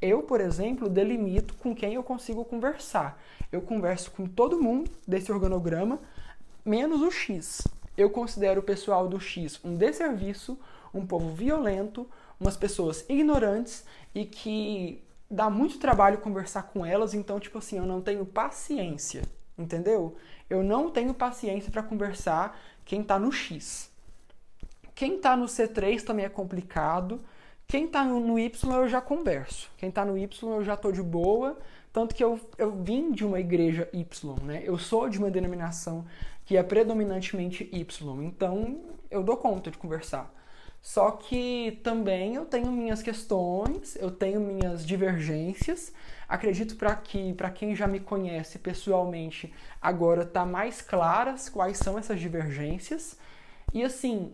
Eu, 0.00 0.22
por 0.22 0.40
exemplo, 0.40 0.88
delimito 0.88 1.54
com 1.54 1.74
quem 1.74 1.94
eu 1.94 2.02
consigo 2.04 2.44
conversar. 2.44 3.20
Eu 3.50 3.60
converso 3.60 4.12
com 4.12 4.24
todo 4.24 4.62
mundo 4.62 4.88
desse 5.04 5.32
organograma, 5.32 5.98
menos 6.64 7.02
o 7.02 7.10
X. 7.10 7.66
Eu 7.96 8.08
considero 8.08 8.60
o 8.60 8.64
pessoal 8.64 9.08
do 9.08 9.18
X 9.18 9.58
um 9.64 9.74
desserviço, 9.74 10.56
um 10.94 11.04
povo 11.04 11.34
violento, 11.34 12.08
umas 12.38 12.56
pessoas 12.56 13.04
ignorantes 13.08 13.84
e 14.14 14.24
que 14.24 15.02
dá 15.28 15.50
muito 15.50 15.80
trabalho 15.80 16.18
conversar 16.18 16.62
com 16.62 16.86
elas, 16.86 17.14
então, 17.14 17.40
tipo 17.40 17.58
assim, 17.58 17.78
eu 17.78 17.84
não 17.84 18.00
tenho 18.00 18.24
paciência, 18.24 19.22
entendeu? 19.60 20.16
Eu 20.48 20.62
não 20.62 20.90
tenho 20.90 21.14
paciência 21.14 21.70
para 21.70 21.82
conversar 21.82 22.58
quem 22.84 23.02
está 23.02 23.18
no 23.18 23.30
X. 23.30 23.90
Quem 24.94 25.16
está 25.16 25.36
no 25.36 25.46
C3 25.46 26.02
também 26.02 26.24
é 26.24 26.28
complicado. 26.28 27.20
Quem 27.66 27.84
está 27.84 28.04
no 28.04 28.38
Y 28.38 28.76
eu 28.76 28.88
já 28.88 29.00
converso. 29.00 29.70
Quem 29.76 29.88
está 29.88 30.04
no 30.04 30.18
Y 30.18 30.52
eu 30.52 30.64
já 30.64 30.74
estou 30.74 30.90
de 30.90 31.02
boa. 31.02 31.56
Tanto 31.92 32.14
que 32.14 32.22
eu, 32.22 32.38
eu 32.58 32.70
vim 32.82 33.12
de 33.12 33.24
uma 33.24 33.40
igreja 33.40 33.88
Y, 33.92 34.34
né? 34.42 34.62
Eu 34.64 34.78
sou 34.78 35.08
de 35.08 35.18
uma 35.18 35.30
denominação 35.30 36.04
que 36.44 36.56
é 36.56 36.62
predominantemente 36.62 37.68
Y. 37.72 38.22
Então 38.24 38.80
eu 39.10 39.22
dou 39.22 39.36
conta 39.36 39.70
de 39.70 39.78
conversar. 39.78 40.34
Só 40.82 41.10
que 41.10 41.80
também 41.82 42.34
eu 42.34 42.46
tenho 42.46 42.72
minhas 42.72 43.02
questões, 43.02 43.96
eu 43.96 44.10
tenho 44.10 44.40
minhas 44.40 44.84
divergências. 44.84 45.92
Acredito 46.30 46.76
para 46.76 46.94
que 46.94 47.34
para 47.34 47.50
quem 47.50 47.74
já 47.74 47.88
me 47.88 47.98
conhece 47.98 48.56
pessoalmente 48.60 49.52
agora 49.82 50.24
tá 50.24 50.46
mais 50.46 50.80
claras 50.80 51.48
quais 51.48 51.76
são 51.76 51.98
essas 51.98 52.20
divergências. 52.20 53.18
E 53.74 53.82
assim, 53.82 54.32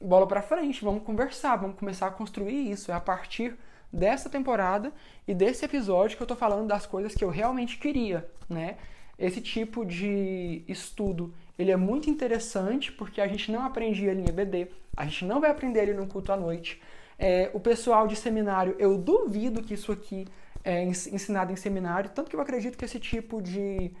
bola 0.00 0.26
para 0.26 0.42
frente, 0.42 0.84
vamos 0.84 1.04
conversar, 1.04 1.54
vamos 1.54 1.78
começar 1.78 2.08
a 2.08 2.10
construir 2.10 2.72
isso. 2.72 2.90
É 2.90 2.94
a 2.94 2.98
partir 2.98 3.56
dessa 3.92 4.28
temporada 4.28 4.92
e 5.28 5.32
desse 5.32 5.64
episódio 5.64 6.16
que 6.16 6.22
eu 6.24 6.26
tô 6.26 6.34
falando 6.34 6.66
das 6.66 6.84
coisas 6.86 7.14
que 7.14 7.22
eu 7.22 7.30
realmente 7.30 7.78
queria, 7.78 8.28
né? 8.48 8.76
Esse 9.16 9.40
tipo 9.40 9.86
de 9.86 10.64
estudo, 10.66 11.32
ele 11.56 11.70
é 11.70 11.76
muito 11.76 12.10
interessante 12.10 12.90
porque 12.90 13.20
a 13.20 13.28
gente 13.28 13.52
não 13.52 13.64
aprende 13.64 14.04
ele 14.04 14.22
em 14.22 14.28
EBD, 14.28 14.72
a 14.96 15.04
gente 15.04 15.24
não 15.24 15.40
vai 15.40 15.52
aprender 15.52 15.82
ele 15.82 15.94
no 15.94 16.08
culto 16.08 16.32
à 16.32 16.36
noite. 16.36 16.82
É, 17.16 17.48
o 17.54 17.60
pessoal 17.60 18.08
de 18.08 18.16
seminário, 18.16 18.74
eu 18.76 18.98
duvido 18.98 19.62
que 19.62 19.74
isso 19.74 19.92
aqui 19.92 20.26
é 20.64 20.82
ensinado 20.82 21.52
em 21.52 21.56
seminário, 21.56 22.10
tanto 22.10 22.30
que 22.30 22.36
eu 22.36 22.40
acredito 22.40 22.78
que 22.78 22.84
esse 22.84 22.98
tipo 22.98 23.42
de 23.42 23.92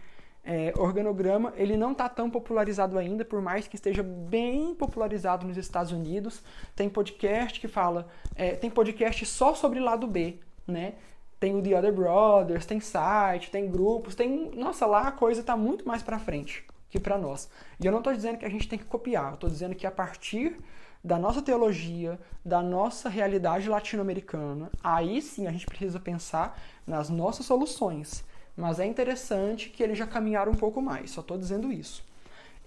é, 0.42 0.72
organograma 0.76 1.52
ele 1.56 1.76
não 1.76 1.92
está 1.92 2.08
tão 2.08 2.30
popularizado 2.30 2.98
ainda, 2.98 3.24
por 3.24 3.40
mais 3.40 3.68
que 3.68 3.76
esteja 3.76 4.02
bem 4.02 4.74
popularizado 4.74 5.46
nos 5.46 5.56
Estados 5.56 5.92
Unidos. 5.92 6.42
Tem 6.74 6.88
podcast 6.88 7.60
que 7.60 7.68
fala, 7.68 8.08
é, 8.34 8.52
tem 8.52 8.70
podcast 8.70 9.24
só 9.26 9.54
sobre 9.54 9.78
lado 9.80 10.06
B, 10.06 10.38
né? 10.66 10.94
Tem 11.38 11.54
o 11.54 11.62
The 11.62 11.78
Other 11.78 11.92
Brothers, 11.92 12.64
tem 12.64 12.80
site, 12.80 13.50
tem 13.50 13.70
grupos, 13.70 14.14
tem. 14.14 14.50
Nossa, 14.54 14.86
lá 14.86 15.08
a 15.08 15.12
coisa 15.12 15.40
está 15.40 15.56
muito 15.56 15.86
mais 15.86 16.02
para 16.02 16.18
frente 16.18 16.64
que 16.88 17.00
para 17.00 17.18
nós. 17.18 17.50
E 17.80 17.86
eu 17.86 17.90
não 17.90 17.98
estou 17.98 18.14
dizendo 18.14 18.38
que 18.38 18.44
a 18.44 18.48
gente 18.48 18.68
tem 18.68 18.78
que 18.78 18.84
copiar, 18.84 19.30
eu 19.30 19.34
estou 19.34 19.50
dizendo 19.50 19.74
que 19.74 19.86
a 19.86 19.90
partir 19.90 20.56
da 21.04 21.18
nossa 21.18 21.42
teologia, 21.42 22.18
da 22.42 22.62
nossa 22.62 23.10
realidade 23.10 23.68
latino-americana, 23.68 24.70
aí 24.82 25.20
sim 25.20 25.46
a 25.46 25.52
gente 25.52 25.66
precisa 25.66 26.00
pensar 26.00 26.58
nas 26.86 27.10
nossas 27.10 27.44
soluções. 27.44 28.24
Mas 28.56 28.80
é 28.80 28.86
interessante 28.86 29.68
que 29.68 29.82
eles 29.82 29.98
já 29.98 30.06
caminharam 30.06 30.52
um 30.52 30.56
pouco 30.56 30.80
mais, 30.80 31.10
só 31.10 31.20
estou 31.20 31.36
dizendo 31.36 31.70
isso. 31.70 32.02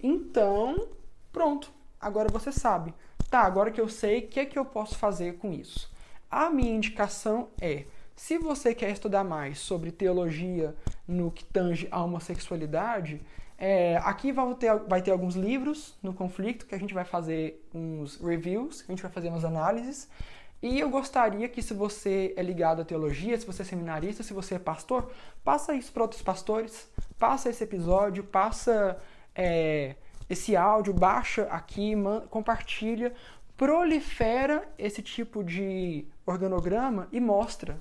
Então, 0.00 0.88
pronto, 1.32 1.72
agora 2.00 2.28
você 2.30 2.52
sabe. 2.52 2.94
Tá, 3.28 3.40
agora 3.40 3.72
que 3.72 3.80
eu 3.80 3.88
sei, 3.88 4.20
o 4.20 4.28
que, 4.28 4.40
é 4.40 4.46
que 4.46 4.58
eu 4.58 4.64
posso 4.64 4.96
fazer 4.96 5.36
com 5.38 5.52
isso? 5.52 5.90
A 6.30 6.48
minha 6.48 6.74
indicação 6.74 7.48
é 7.60 7.86
se 8.14 8.38
você 8.38 8.74
quer 8.74 8.90
estudar 8.90 9.24
mais 9.24 9.58
sobre 9.58 9.90
teologia 9.90 10.74
no 11.06 11.30
que 11.30 11.44
tange 11.44 11.88
a 11.90 12.02
homossexualidade, 12.02 13.20
é, 13.58 13.96
aqui 13.96 14.30
vai 14.30 14.54
ter, 14.54 14.74
vai 14.86 15.02
ter 15.02 15.10
alguns 15.10 15.34
livros 15.34 15.98
no 16.00 16.14
conflito 16.14 16.64
que 16.64 16.76
a 16.76 16.78
gente 16.78 16.94
vai 16.94 17.04
fazer 17.04 17.60
uns 17.74 18.16
reviews, 18.16 18.84
a 18.86 18.92
gente 18.92 19.02
vai 19.02 19.10
fazer 19.10 19.28
umas 19.28 19.44
análises. 19.44 20.08
E 20.62 20.78
eu 20.78 20.88
gostaria 20.88 21.48
que, 21.48 21.60
se 21.60 21.74
você 21.74 22.32
é 22.36 22.42
ligado 22.42 22.82
à 22.82 22.84
teologia, 22.84 23.38
se 23.38 23.46
você 23.46 23.62
é 23.62 23.64
seminarista, 23.64 24.22
se 24.22 24.32
você 24.32 24.54
é 24.54 24.58
pastor, 24.58 25.10
passa 25.44 25.74
isso 25.74 25.92
para 25.92 26.02
outros 26.02 26.22
pastores, 26.22 26.88
passa 27.18 27.50
esse 27.50 27.62
episódio, 27.62 28.22
passa 28.22 28.96
é, 29.34 29.96
esse 30.30 30.56
áudio, 30.56 30.94
baixa 30.94 31.42
aqui, 31.44 31.94
compartilha, 32.30 33.12
prolifera 33.56 34.68
esse 34.78 35.02
tipo 35.02 35.42
de 35.42 36.06
organograma 36.24 37.08
e 37.10 37.20
mostra 37.20 37.78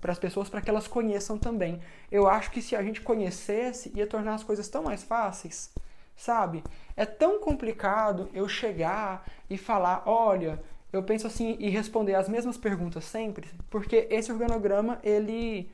para 0.00 0.12
as 0.12 0.18
pessoas 0.18 0.48
para 0.48 0.60
que 0.60 0.70
elas 0.70 0.88
conheçam 0.88 1.38
também. 1.38 1.80
Eu 2.10 2.28
acho 2.28 2.50
que 2.50 2.62
se 2.62 2.74
a 2.74 2.82
gente 2.82 3.00
conhecesse, 3.00 3.92
ia 3.94 4.06
tornar 4.06 4.34
as 4.34 4.42
coisas 4.42 4.68
tão 4.68 4.82
mais 4.82 5.02
fáceis, 5.02 5.72
sabe? 6.16 6.64
É 6.96 7.04
tão 7.04 7.40
complicado 7.40 8.28
eu 8.32 8.48
chegar 8.48 9.24
e 9.48 9.58
falar, 9.58 10.02
olha, 10.06 10.62
eu 10.92 11.02
penso 11.02 11.26
assim 11.26 11.56
e 11.58 11.68
responder 11.68 12.14
as 12.14 12.28
mesmas 12.28 12.56
perguntas 12.56 13.04
sempre, 13.04 13.48
porque 13.68 14.06
esse 14.10 14.32
organograma 14.32 14.98
ele 15.02 15.70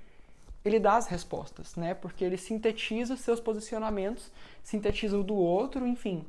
ele 0.64 0.80
dá 0.80 0.96
as 0.96 1.06
respostas, 1.06 1.76
né? 1.76 1.94
Porque 1.94 2.24
ele 2.24 2.36
sintetiza 2.36 3.16
seus 3.16 3.38
posicionamentos, 3.38 4.32
sintetiza 4.64 5.16
o 5.16 5.22
do 5.22 5.36
outro, 5.36 5.86
enfim, 5.86 6.24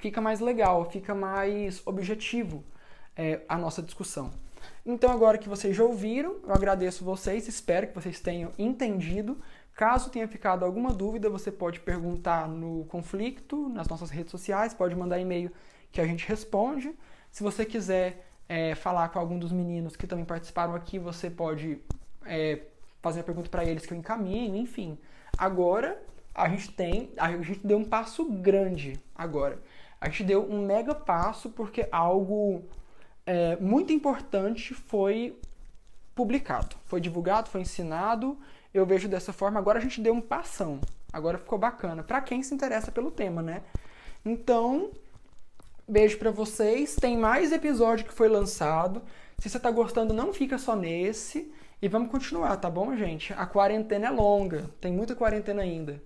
fica 0.00 0.22
mais 0.22 0.40
legal, 0.40 0.90
fica 0.90 1.14
mais 1.14 1.82
objetivo 1.86 2.64
é, 3.14 3.42
a 3.46 3.58
nossa 3.58 3.82
discussão. 3.82 4.32
Então, 4.88 5.10
agora 5.10 5.36
que 5.36 5.48
vocês 5.48 5.76
já 5.76 5.82
ouviram, 5.82 6.36
eu 6.44 6.52
agradeço 6.52 7.04
vocês, 7.04 7.48
espero 7.48 7.88
que 7.88 7.94
vocês 7.94 8.20
tenham 8.20 8.52
entendido. 8.56 9.36
Caso 9.74 10.10
tenha 10.10 10.28
ficado 10.28 10.64
alguma 10.64 10.92
dúvida, 10.92 11.28
você 11.28 11.50
pode 11.50 11.80
perguntar 11.80 12.48
no 12.48 12.84
conflito, 12.84 13.68
nas 13.68 13.88
nossas 13.88 14.10
redes 14.10 14.30
sociais, 14.30 14.72
pode 14.72 14.94
mandar 14.94 15.18
e-mail 15.18 15.50
que 15.90 16.00
a 16.00 16.06
gente 16.06 16.24
responde. 16.28 16.96
Se 17.32 17.42
você 17.42 17.64
quiser 17.64 18.28
é, 18.48 18.76
falar 18.76 19.08
com 19.08 19.18
algum 19.18 19.40
dos 19.40 19.50
meninos 19.50 19.96
que 19.96 20.06
também 20.06 20.24
participaram 20.24 20.76
aqui, 20.76 21.00
você 21.00 21.28
pode 21.28 21.80
é, 22.24 22.62
fazer 23.02 23.20
a 23.20 23.24
pergunta 23.24 23.50
para 23.50 23.64
eles 23.64 23.84
que 23.84 23.92
eu 23.92 23.98
encaminho, 23.98 24.54
enfim. 24.54 24.96
Agora 25.36 26.00
a 26.32 26.48
gente 26.48 26.70
tem, 26.70 27.10
a 27.16 27.32
gente 27.42 27.66
deu 27.66 27.78
um 27.78 27.84
passo 27.84 28.24
grande 28.30 29.00
agora. 29.16 29.60
A 30.00 30.08
gente 30.08 30.22
deu 30.22 30.48
um 30.48 30.64
mega 30.64 30.94
passo 30.94 31.50
porque 31.50 31.88
algo 31.90 32.62
é, 33.26 33.56
muito 33.56 33.92
importante 33.92 34.72
foi 34.72 35.36
publicado, 36.14 36.76
foi 36.86 37.00
divulgado, 37.00 37.50
foi 37.50 37.60
ensinado. 37.60 38.38
Eu 38.72 38.86
vejo 38.86 39.08
dessa 39.08 39.32
forma. 39.32 39.58
Agora 39.58 39.78
a 39.78 39.82
gente 39.82 40.00
deu 40.00 40.14
um 40.14 40.20
passão. 40.20 40.80
Agora 41.12 41.38
ficou 41.38 41.58
bacana 41.58 42.02
para 42.02 42.20
quem 42.20 42.42
se 42.42 42.54
interessa 42.54 42.92
pelo 42.92 43.10
tema, 43.10 43.42
né? 43.42 43.62
Então, 44.24 44.90
beijo 45.88 46.18
para 46.18 46.30
vocês. 46.30 46.94
Tem 46.96 47.16
mais 47.16 47.52
episódio 47.52 48.06
que 48.06 48.12
foi 48.12 48.28
lançado. 48.28 49.02
Se 49.38 49.48
você 49.48 49.58
tá 49.58 49.70
gostando, 49.70 50.14
não 50.14 50.32
fica 50.32 50.56
só 50.56 50.76
nesse. 50.76 51.52
E 51.80 51.88
vamos 51.88 52.10
continuar, 52.10 52.56
tá 52.56 52.70
bom, 52.70 52.96
gente? 52.96 53.34
A 53.34 53.44
quarentena 53.44 54.06
é 54.06 54.10
longa, 54.10 54.70
tem 54.80 54.90
muita 54.90 55.14
quarentena 55.14 55.60
ainda. 55.60 56.02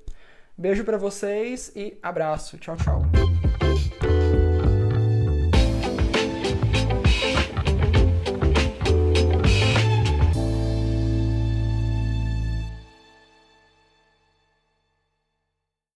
Beijo 0.59 0.85
para 0.85 0.99
vocês 0.99 1.73
e 1.77 1.97
abraço. 2.03 2.59
Tchau, 2.59 2.77
tchau. 2.77 3.40